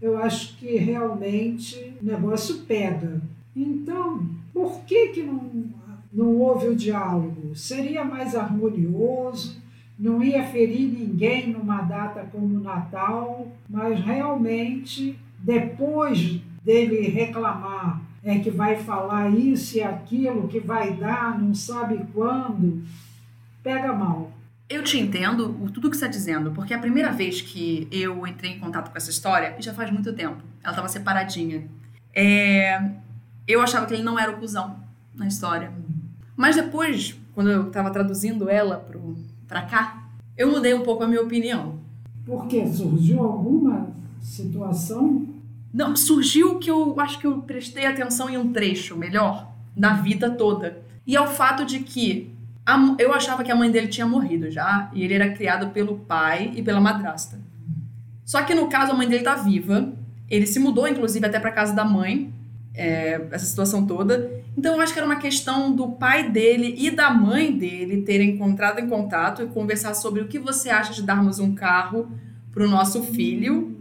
[0.00, 3.22] eu acho que realmente o negócio pega.
[3.56, 5.50] Então, por que, que não,
[6.12, 7.54] não houve o diálogo?
[7.54, 9.60] Seria mais harmonioso,
[9.98, 18.38] não ia ferir ninguém numa data como o Natal, mas realmente, depois dele reclamar, é
[18.38, 22.82] que vai falar isso e aquilo, que vai dar, não sabe quando,
[23.62, 24.32] pega mal.
[24.68, 28.52] Eu te entendo tudo que você está dizendo, porque a primeira vez que eu entrei
[28.52, 31.66] em contato com essa história, já faz muito tempo, ela estava separadinha,
[32.14, 32.90] é,
[33.48, 34.78] eu achava que ele não era o cuzão
[35.14, 35.72] na história.
[36.40, 39.14] Mas depois, quando eu estava traduzindo ela pro,
[39.46, 40.04] pra cá,
[40.38, 41.74] eu mudei um pouco a minha opinião.
[42.24, 43.88] Porque surgiu alguma
[44.22, 45.26] situação
[45.70, 50.30] Não, surgiu que eu acho que eu prestei atenção em um trecho melhor da vida
[50.30, 50.78] toda.
[51.06, 52.30] E é o fato de que
[52.64, 55.98] a- eu achava que a mãe dele tinha morrido já, e ele era criado pelo
[55.98, 57.38] pai e pela madrasta.
[58.24, 59.92] Só que no caso a mãe dele tá viva.
[60.26, 62.32] Ele se mudou, inclusive, até pra casa da mãe.
[62.74, 64.30] É, essa situação toda.
[64.56, 68.30] Então eu acho que era uma questão do pai dele e da mãe dele terem
[68.30, 72.08] encontrado em contato e conversar sobre o que você acha de darmos um carro
[72.52, 73.76] para o nosso filho,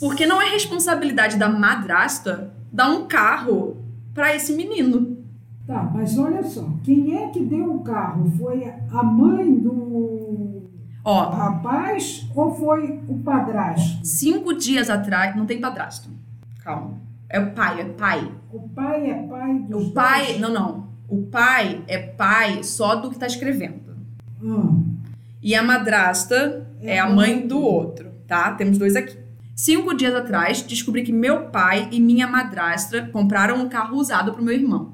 [0.00, 3.76] porque não é responsabilidade da madrasta dar um carro
[4.14, 5.18] para esse menino.
[5.66, 8.28] Tá, mas olha só, quem é que deu o carro?
[8.36, 10.62] Foi a mãe do
[11.04, 14.04] Ó, rapaz ou foi o padrasto?
[14.04, 15.36] cinco dias atrás.
[15.36, 16.08] Não tem padrasto.
[16.62, 16.98] Calma.
[17.30, 18.30] É o pai, é pai.
[18.52, 20.26] O pai é pai dos O pai.
[20.26, 20.40] dois?
[20.40, 20.88] Não, não.
[21.08, 23.94] O pai é pai só do que tá escrevendo.
[24.42, 24.96] Hum,
[25.42, 28.52] E a madrasta é a mãe do outro, tá?
[28.52, 29.16] Temos dois aqui.
[29.54, 34.42] Cinco dias atrás, descobri que meu pai e minha madrasta compraram um carro usado pro
[34.42, 34.92] meu irmão.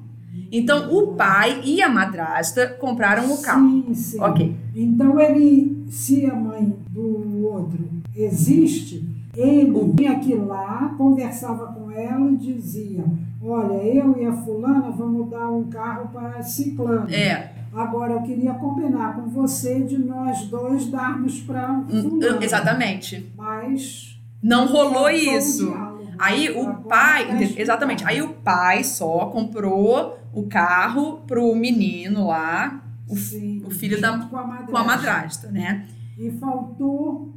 [0.51, 3.67] Então, o pai e a madrasta compraram o carro.
[3.87, 4.21] Sim, sim.
[4.21, 4.55] Ok.
[4.75, 7.79] Então ele, se a mãe do outro
[8.15, 13.03] existe, ele vinha aqui lá, conversava com ela e dizia:
[13.41, 17.09] Olha, eu e a fulana vamos dar um carro para a ciclano.
[17.13, 22.43] É, Agora eu queria combinar com você de nós dois darmos para hum, fulano.
[22.43, 23.31] exatamente.
[23.37, 25.71] Mas Não rolou o isso.
[26.19, 32.27] Aí o pai, tá ente- exatamente, aí o pai só comprou o carro pro menino
[32.27, 34.71] lá, o, Sim, o filho da- com a madrasta.
[34.71, 35.85] com a madrasta, né?
[36.17, 37.31] E faltou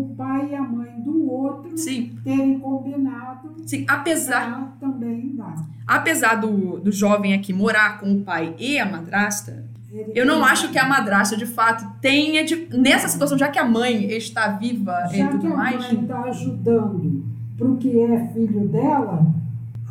[0.00, 5.54] o pai e a mãe do outro Sim, terem combinado sim, apesar também dar.
[5.86, 10.44] apesar do, do jovem aqui morar com o pai e a madrasta, Ele eu não
[10.44, 14.48] acho que a madrasta de fato tenha de, nessa situação, já que a mãe está
[14.48, 17.24] viva e Já que tudo a mais, mãe está ajudando
[17.56, 19.24] para o que é filho dela,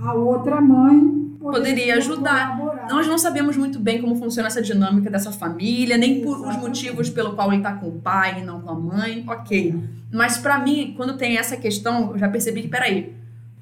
[0.04, 1.13] a outra mãe
[1.52, 2.58] Poderia ajudar.
[2.58, 2.88] colaborar.
[2.90, 7.10] nós não sabemos muito bem como funciona essa dinâmica dessa família, nem por os motivos
[7.10, 9.76] pelo qual ele tá com o pai e não com a mãe, ok.
[10.12, 13.14] Mas pra mim, quando tem essa questão, eu já percebi que, peraí,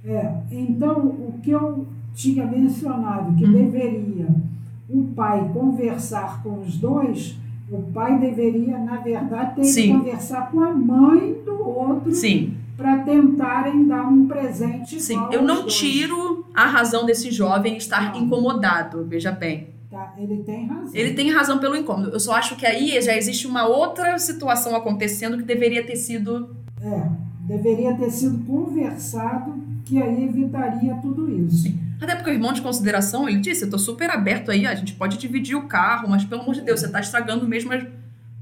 [0.06, 3.52] É, então o que eu tinha mencionado, que Uhum.
[3.52, 4.28] deveria
[4.90, 7.36] o pai conversar com os dois,
[7.72, 9.82] o pai deveria, na verdade, ter Sim.
[9.82, 15.44] que conversar com a mãe do outro sim, para tentarem dar um presente sim, eu
[15.44, 15.76] não dois.
[15.76, 18.22] tiro a razão desse jovem estar Não.
[18.24, 19.68] incomodado, veja bem.
[19.90, 20.92] Tá, ele tem razão.
[20.94, 22.10] Ele tem razão pelo incômodo.
[22.10, 26.56] Eu só acho que aí já existe uma outra situação acontecendo que deveria ter sido.
[26.82, 27.08] É,
[27.42, 29.54] deveria ter sido conversado,
[29.86, 31.72] que aí evitaria tudo isso.
[32.02, 34.94] Até porque o irmão de consideração, ele disse: Eu tô super aberto aí, a gente
[34.94, 37.84] pode dividir o carro, mas pelo amor de Deus, você tá estragando mesmo as,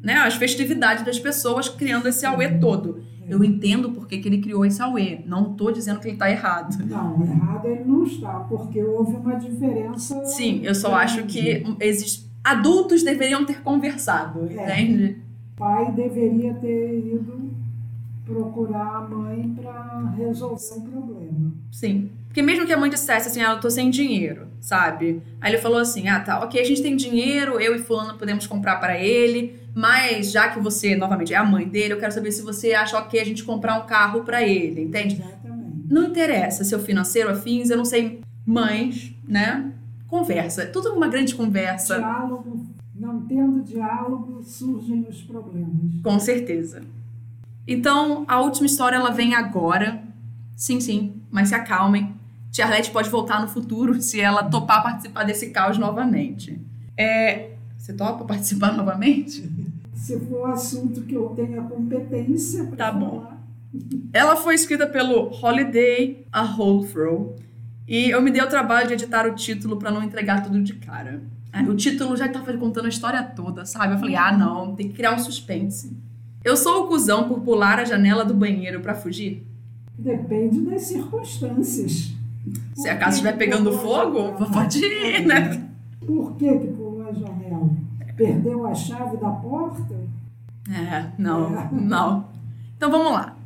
[0.01, 3.03] né, as festividades das pessoas criando esse auê todo.
[3.27, 5.19] Eu entendo por que, ele criou esse auê.
[5.25, 6.75] Não tô dizendo que ele tá errado.
[6.85, 10.25] Não, errado ele não está, porque houve uma diferença.
[10.25, 11.03] Sim, eu só grande.
[11.03, 12.27] acho que existe.
[12.43, 14.63] Adultos deveriam ter conversado, É.
[14.63, 15.17] entende?
[15.55, 17.51] O pai deveria ter ido
[18.25, 21.51] procurar a mãe para resolver o problema.
[21.71, 22.09] Sim.
[22.27, 25.21] Porque mesmo que a mãe dissesse assim, ah, eu tô sem dinheiro, sabe?
[25.41, 28.45] Aí ele falou assim, ah, tá, ok, a gente tem dinheiro, eu e fulano podemos
[28.45, 32.33] comprar para ele, mas já que você, novamente, é a mãe dele, eu quero saber
[32.33, 35.15] se você acha ok a gente comprar um carro para ele, entende?
[35.15, 35.85] Exatamente.
[35.89, 39.71] Não interessa seu financeiro, afins, eu não sei, mães, né?
[40.05, 40.65] Conversa.
[40.65, 46.01] Tudo uma grande conversa, Diálogo, não tendo diálogo, surgem os problemas.
[46.03, 46.81] com certeza.
[47.65, 50.03] Então, a última história, ela vem agora.
[50.57, 52.13] Sim, sim, mas se acalmem.
[52.51, 56.59] Tia Arlete pode voltar no futuro se ela topar participar desse caos novamente.
[56.97, 59.49] É, você topa participar novamente?
[59.99, 63.21] Se for assunto que eu tenha competência para Tá bom.
[63.21, 63.39] falar.
[64.13, 67.35] Ela foi escrita pelo Holiday a Holthrow
[67.87, 70.73] e eu me dei o trabalho de editar o título para não entregar tudo de
[70.73, 71.21] cara.
[71.51, 73.93] Aí, O título já tava contando a história toda, sabe?
[73.95, 75.91] Eu falei, ah, não, tem que criar um suspense.
[76.43, 79.45] Eu sou o cuzão por pular a janela do banheiro para fugir?
[79.97, 82.13] Depende das circunstâncias.
[82.73, 85.67] Se a casa estiver pegando fogo, pode ir, né?
[86.05, 86.67] Por que, que?
[88.19, 89.95] Perdeu a chave da porta?
[90.69, 92.27] É, não, não.
[92.75, 93.37] Então vamos lá.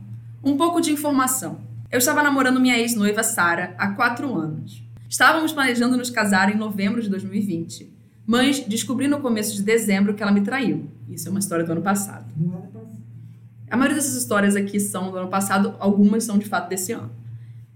[0.44, 1.60] Um pouco de informação.
[1.92, 4.84] Eu estava namorando minha ex-noiva Sara há quatro anos.
[5.08, 7.94] Estávamos planejando nos casar em novembro de 2020.
[8.26, 10.90] Mas descobri no começo de dezembro que ela me traiu.
[11.08, 12.26] Isso é uma história do ano passado.
[13.70, 17.12] A maioria dessas histórias aqui são do ano passado, algumas são de fato desse ano.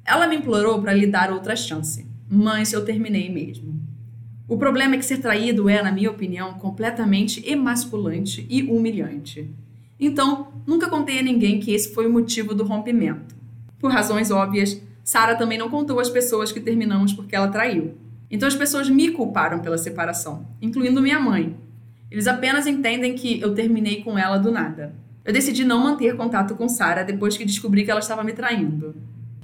[0.04, 3.80] Ela me implorou para lhe dar outra chance, mas eu terminei mesmo.
[4.48, 9.50] O problema é que ser traído é, na minha opinião, completamente emasculante e humilhante.
[10.00, 13.36] Então, nunca contei a ninguém que esse foi o motivo do rompimento.
[13.80, 17.96] Por razões óbvias, Sara também não contou às pessoas que terminamos porque ela traiu.
[18.30, 21.56] Então as pessoas me culparam pela separação, incluindo minha mãe.
[22.12, 24.94] Eles apenas entendem que eu terminei com ela do nada.
[25.24, 28.96] Eu decidi não manter contato com Sara depois que descobri que ela estava me traindo.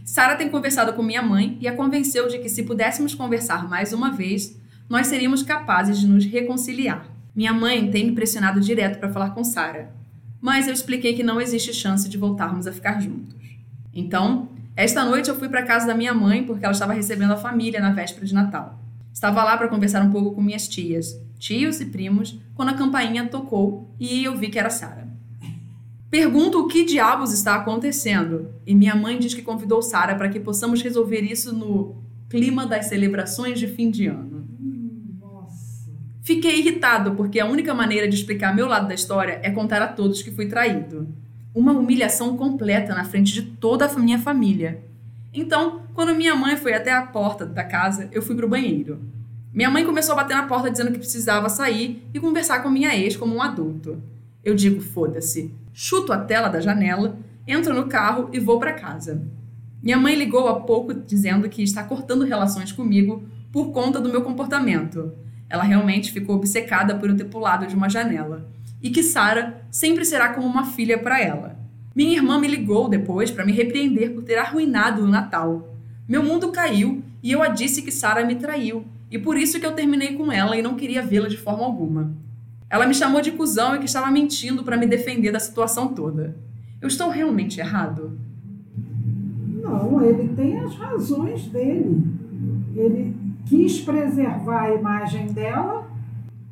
[0.03, 3.93] Sara tem conversado com minha mãe e a convenceu de que se pudéssemos conversar mais
[3.93, 4.57] uma vez,
[4.89, 7.07] nós seríamos capazes de nos reconciliar.
[7.35, 9.91] Minha mãe tem me pressionado direto para falar com Sara,
[10.39, 13.35] mas eu expliquei que não existe chance de voltarmos a ficar juntos.
[13.93, 17.37] Então, esta noite eu fui para casa da minha mãe porque ela estava recebendo a
[17.37, 18.79] família na véspera de Natal.
[19.13, 23.27] Estava lá para conversar um pouco com minhas tias, tios e primos, quando a campainha
[23.27, 25.07] tocou e eu vi que era Sara.
[26.09, 30.39] Pergunto o que diabos está acontecendo e minha mãe diz que convidou Sara para que
[30.39, 31.95] possamos resolver isso no
[32.29, 34.32] clima das celebrações de fim de ano.
[36.23, 39.87] Fiquei irritado porque a única maneira de explicar meu lado da história é contar a
[39.87, 41.05] todos que fui traído.
[41.53, 44.81] Uma humilhação completa na frente de toda a minha família.
[45.33, 49.01] Então, quando minha mãe foi até a porta da casa, eu fui pro banheiro.
[49.53, 52.95] Minha mãe começou a bater na porta dizendo que precisava sair e conversar com minha
[52.95, 54.01] ex como um adulto.
[54.41, 55.53] Eu digo, foda-se.
[55.73, 59.27] Chuto a tela da janela, entro no carro e vou para casa.
[59.81, 64.21] Minha mãe ligou há pouco dizendo que está cortando relações comigo por conta do meu
[64.21, 65.11] comportamento.
[65.53, 68.49] Ela realmente ficou obcecada por eu ter pulado de uma janela.
[68.81, 71.55] E que Sara sempre será como uma filha para ela.
[71.95, 75.77] Minha irmã me ligou depois para me repreender por ter arruinado o Natal.
[76.09, 79.65] Meu mundo caiu e eu a disse que Sara me traiu, e por isso que
[79.65, 82.11] eu terminei com ela e não queria vê-la de forma alguma.
[82.67, 86.35] Ela me chamou de cuzão e que estava mentindo para me defender da situação toda.
[86.81, 88.17] Eu estou realmente errado?
[89.61, 92.03] Não, ele tem as razões dele.
[92.75, 95.87] Ele quis preservar a imagem dela.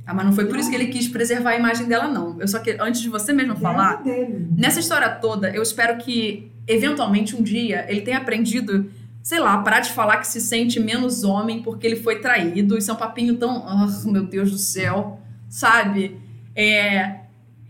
[0.05, 2.39] Ah, mas não foi por isso que ele quis preservar a imagem dela, não.
[2.39, 4.47] Eu só que antes de você mesmo falar, dele.
[4.57, 8.89] nessa história toda, eu espero que eventualmente um dia ele tenha aprendido,
[9.21, 12.77] sei lá, parar de falar que se sente menos homem porque ele foi traído.
[12.77, 16.17] Isso é um papinho tão, ah, meu Deus do céu, sabe?
[16.55, 17.21] É,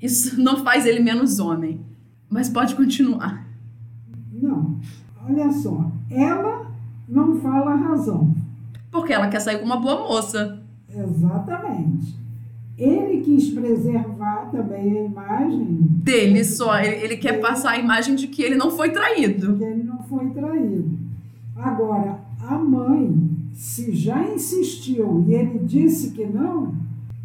[0.02, 1.80] isso não faz ele menos homem.
[2.30, 3.46] Mas pode continuar.
[4.32, 4.80] Não.
[5.30, 6.72] Olha só, ela
[7.08, 8.34] não fala a razão.
[8.92, 10.62] Porque ela quer sair com uma boa moça.
[10.94, 12.20] Exatamente.
[12.78, 16.80] Ele quis preservar também a imagem Dele só.
[16.80, 19.56] Ele, ele quer passar a imagem de que ele não foi traído.
[19.58, 20.98] que ele não foi traído.
[21.56, 23.16] Agora, a mãe,
[23.54, 26.74] se já insistiu e ele disse que não,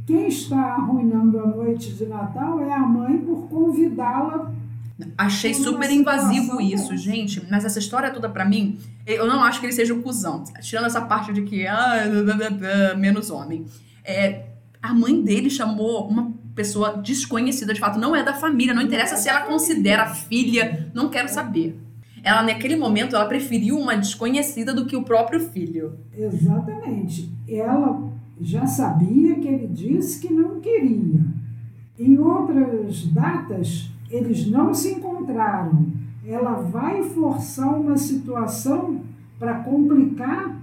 [0.07, 4.53] quem está arruinando a noite de Natal é a mãe por convidá-la.
[5.17, 7.43] Achei super invasivo isso, gente.
[7.51, 10.43] Mas essa história toda pra mim, eu não acho que ele seja o cuzão.
[10.61, 13.65] Tirando essa parte de que, ah, menos homem.
[14.05, 14.47] É,
[14.83, 19.17] a mãe dele chamou uma pessoa desconhecida, de fato, não é da família, não interessa
[19.17, 21.79] se ela considera filha, não quero saber.
[22.25, 25.99] Ela, naquele momento, ela preferiu uma desconhecida do que o próprio filho.
[26.17, 27.31] Exatamente.
[27.49, 31.21] Ela já sabia que ele disse que não queria.
[31.99, 35.87] Em outras datas, eles não se encontraram.
[36.27, 39.01] Ela vai forçar uma situação
[39.39, 40.61] para complicar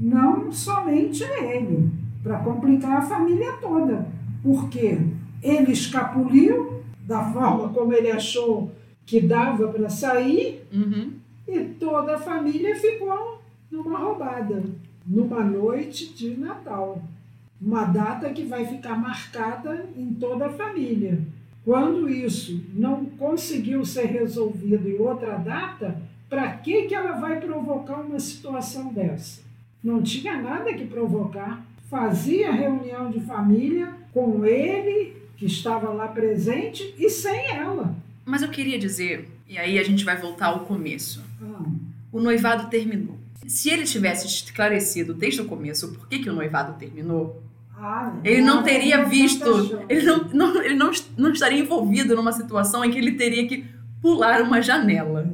[0.00, 1.90] não somente ele,
[2.22, 4.06] para complicar a família toda.
[4.42, 4.98] Porque
[5.42, 8.72] ele escapuliu da forma como ele achou
[9.06, 11.12] que dava para sair Uhum.
[11.46, 13.40] e toda a família ficou
[13.70, 14.64] numa roubada,
[15.06, 17.02] numa noite de Natal.
[17.60, 21.20] Uma data que vai ficar marcada em toda a família.
[21.64, 28.00] Quando isso não conseguiu ser resolvido em outra data, para que, que ela vai provocar
[28.00, 29.40] uma situação dessa?
[29.82, 31.64] Não tinha nada que provocar.
[31.88, 37.94] Fazia reunião de família com ele, que estava lá presente, e sem ela.
[38.24, 41.22] Mas eu queria dizer, e aí a gente vai voltar ao começo.
[41.42, 41.62] Ah,
[42.12, 43.16] O noivado terminou.
[43.46, 47.42] Se ele tivesse esclarecido desde o começo por que, que o noivado terminou,
[47.76, 52.84] ah, ele não teria visto, ele não, não- ele não, não estaria envolvido numa situação
[52.84, 53.64] em que ele teria que
[54.00, 55.28] pular uma janela.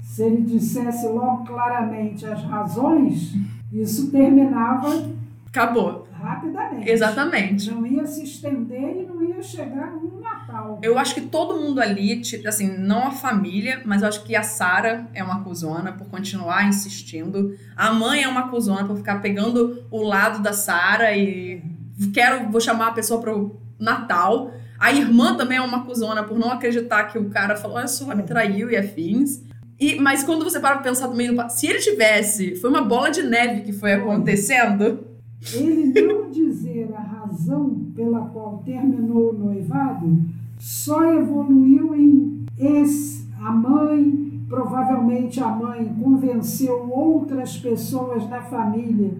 [0.00, 3.32] Se ele dissesse logo claramente as razões,
[3.72, 5.10] isso terminava
[5.48, 6.06] Acabou.
[6.12, 6.90] rapidamente.
[6.90, 7.70] Exatamente.
[7.70, 10.78] Não ia se estender e não ia chegar no Natal.
[10.82, 14.42] Eu acho que todo mundo ali, assim, não a família, mas eu acho que a
[14.42, 17.56] Sara é uma cuzona por continuar insistindo.
[17.74, 21.62] A mãe é uma cuzona por ficar pegando o lado da Sara e
[22.12, 24.52] quero, vou chamar a pessoa pro Natal.
[24.78, 28.14] A irmã também é uma cuzona por não acreditar que o cara falou, olha só,
[28.14, 29.42] me traiu e afins.
[29.78, 33.10] E, mas quando você para pra pensar também, no se ele tivesse, foi uma bola
[33.10, 35.06] de neve que foi acontecendo.
[35.54, 40.20] Ele não dizer a razão pela qual terminou o noivado
[40.58, 43.26] só evoluiu em esse.
[43.40, 49.10] A mãe, provavelmente a mãe, convenceu outras pessoas da família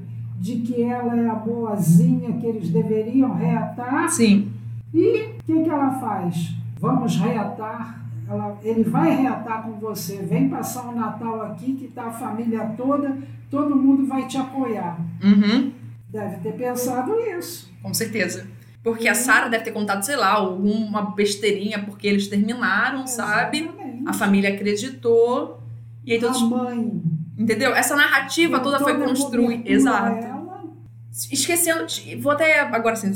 [0.42, 4.10] de que ela é a boazinha que eles deveriam reatar.
[4.10, 4.50] Sim.
[4.92, 6.52] E o que, que ela faz?
[6.80, 12.06] Vamos reatar ela, ele vai reatar com você, vem passar o Natal aqui, que tá
[12.06, 13.16] a família toda,
[13.48, 14.98] todo mundo vai te apoiar.
[15.22, 15.70] Uhum.
[16.08, 17.70] Deve ter pensado isso.
[17.80, 18.46] Com certeza.
[18.82, 23.60] Porque a Sara deve ter contado, sei lá, alguma besteirinha porque eles terminaram, sabe?
[23.60, 24.08] Exatamente.
[24.08, 25.62] A família acreditou.
[26.04, 26.42] E aí todos.
[26.42, 27.00] A mãe.
[27.36, 27.74] Entendeu?
[27.74, 29.70] Essa narrativa toda foi tentou construída.
[29.70, 30.04] Exato.
[30.06, 30.62] a Ela,
[31.30, 31.86] Esquecendo.
[32.20, 32.60] Vou até.
[32.60, 33.12] Agora assim.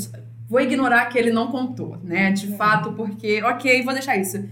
[0.48, 2.30] Vou ignorar que ele não contou, né?
[2.32, 2.56] De É.
[2.56, 3.42] fato, porque.
[3.42, 4.42] Ok, vou deixar isso.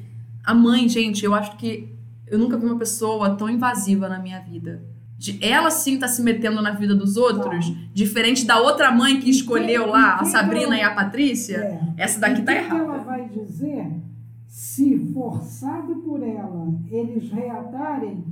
[0.44, 1.92] A mãe, gente, eu acho que.
[2.26, 4.82] Eu nunca vi uma pessoa tão invasiva na minha vida.
[5.16, 9.30] De ela sim tá se metendo na vida dos outros, diferente da outra mãe que
[9.30, 11.56] escolheu lá, a Quem- Sabrina e a Patrícia.
[11.56, 12.02] é.
[12.02, 12.98] Essa daqui o tá que que ela errada.
[13.04, 13.86] vai dizer
[14.48, 18.24] se, forçado por ela, eles reatarem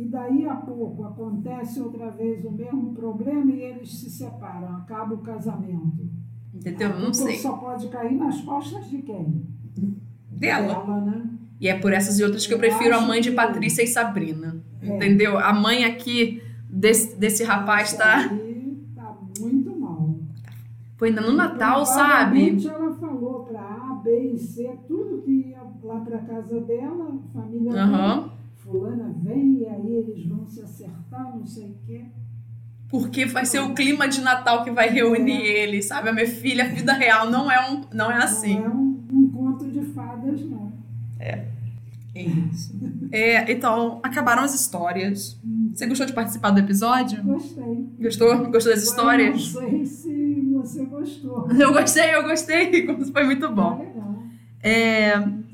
[0.00, 5.14] e daí a pouco acontece outra vez o mesmo problema e eles se separam, acaba
[5.14, 6.08] o casamento.
[6.54, 6.98] Entendeu?
[6.98, 7.36] Não sei.
[7.36, 9.44] só pode cair nas costas de quem?
[10.30, 11.02] Dela.
[11.02, 11.28] né?
[11.60, 14.64] E é por essas e outras que eu prefiro a mãe de Patrícia e Sabrina.
[14.80, 14.96] É.
[14.96, 15.38] Entendeu?
[15.38, 18.26] A mãe aqui desse, desse rapaz tá.
[18.96, 20.18] Tá muito mal.
[20.96, 22.66] Pô, ainda no Natal, sabe?
[22.66, 27.70] Ela falou para A, B e C, tudo que ia lá para casa dela, família
[27.70, 27.82] dela.
[27.82, 28.39] Aham.
[28.62, 32.04] Fulana vem e aí eles vão se acertar, não sei o quê.
[32.88, 36.08] Porque vai ser o clima de Natal que vai reunir eles, sabe?
[36.08, 38.58] A minha filha, a vida real não é, um, não é assim.
[38.58, 40.72] Não é um, um conto de fadas, não.
[41.18, 41.44] É
[42.14, 42.74] isso.
[43.12, 45.38] É, então, acabaram as histórias.
[45.72, 47.22] Você gostou de participar do episódio?
[47.22, 47.88] Gostei.
[48.00, 48.50] Gostou?
[48.50, 49.54] Gostou das Agora, eu histórias?
[49.54, 51.48] Não sei se você gostou.
[51.58, 52.86] Eu gostei, eu gostei.
[53.12, 53.78] Foi muito bom.
[53.78, 54.22] legal.
[54.62, 55.49] É, Muito bom.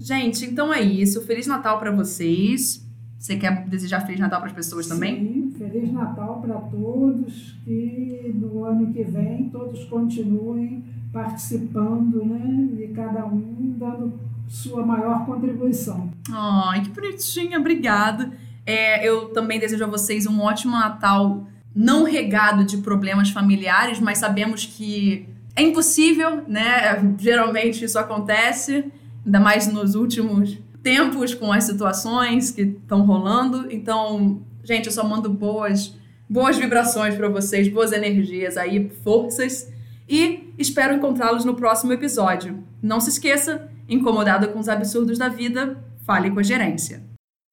[0.00, 1.20] Gente, então é isso.
[1.26, 2.84] Feliz Natal pra vocês.
[3.18, 5.16] Você quer desejar Feliz Natal pras pessoas também?
[5.16, 7.54] Sim, Feliz Natal para todos.
[7.64, 10.82] Que no ano que vem todos continuem
[11.12, 12.82] participando, né?
[12.82, 16.10] E cada um dando sua maior contribuição.
[16.30, 18.32] Ai, que bonitinha, obrigada.
[18.66, 24.18] É, eu também desejo a vocês um ótimo Natal, não regado de problemas familiares, mas
[24.18, 27.14] sabemos que é impossível, né?
[27.18, 28.84] Geralmente isso acontece,
[29.24, 33.70] ainda mais nos últimos tempos com as situações que estão rolando.
[33.70, 35.94] Então, gente, eu só mando boas,
[36.28, 39.70] boas vibrações para vocês, boas energias aí, forças.
[40.08, 42.62] E espero encontrá-los no próximo episódio.
[42.82, 47.09] Não se esqueça, incomodado com os absurdos da vida, fale com a gerência.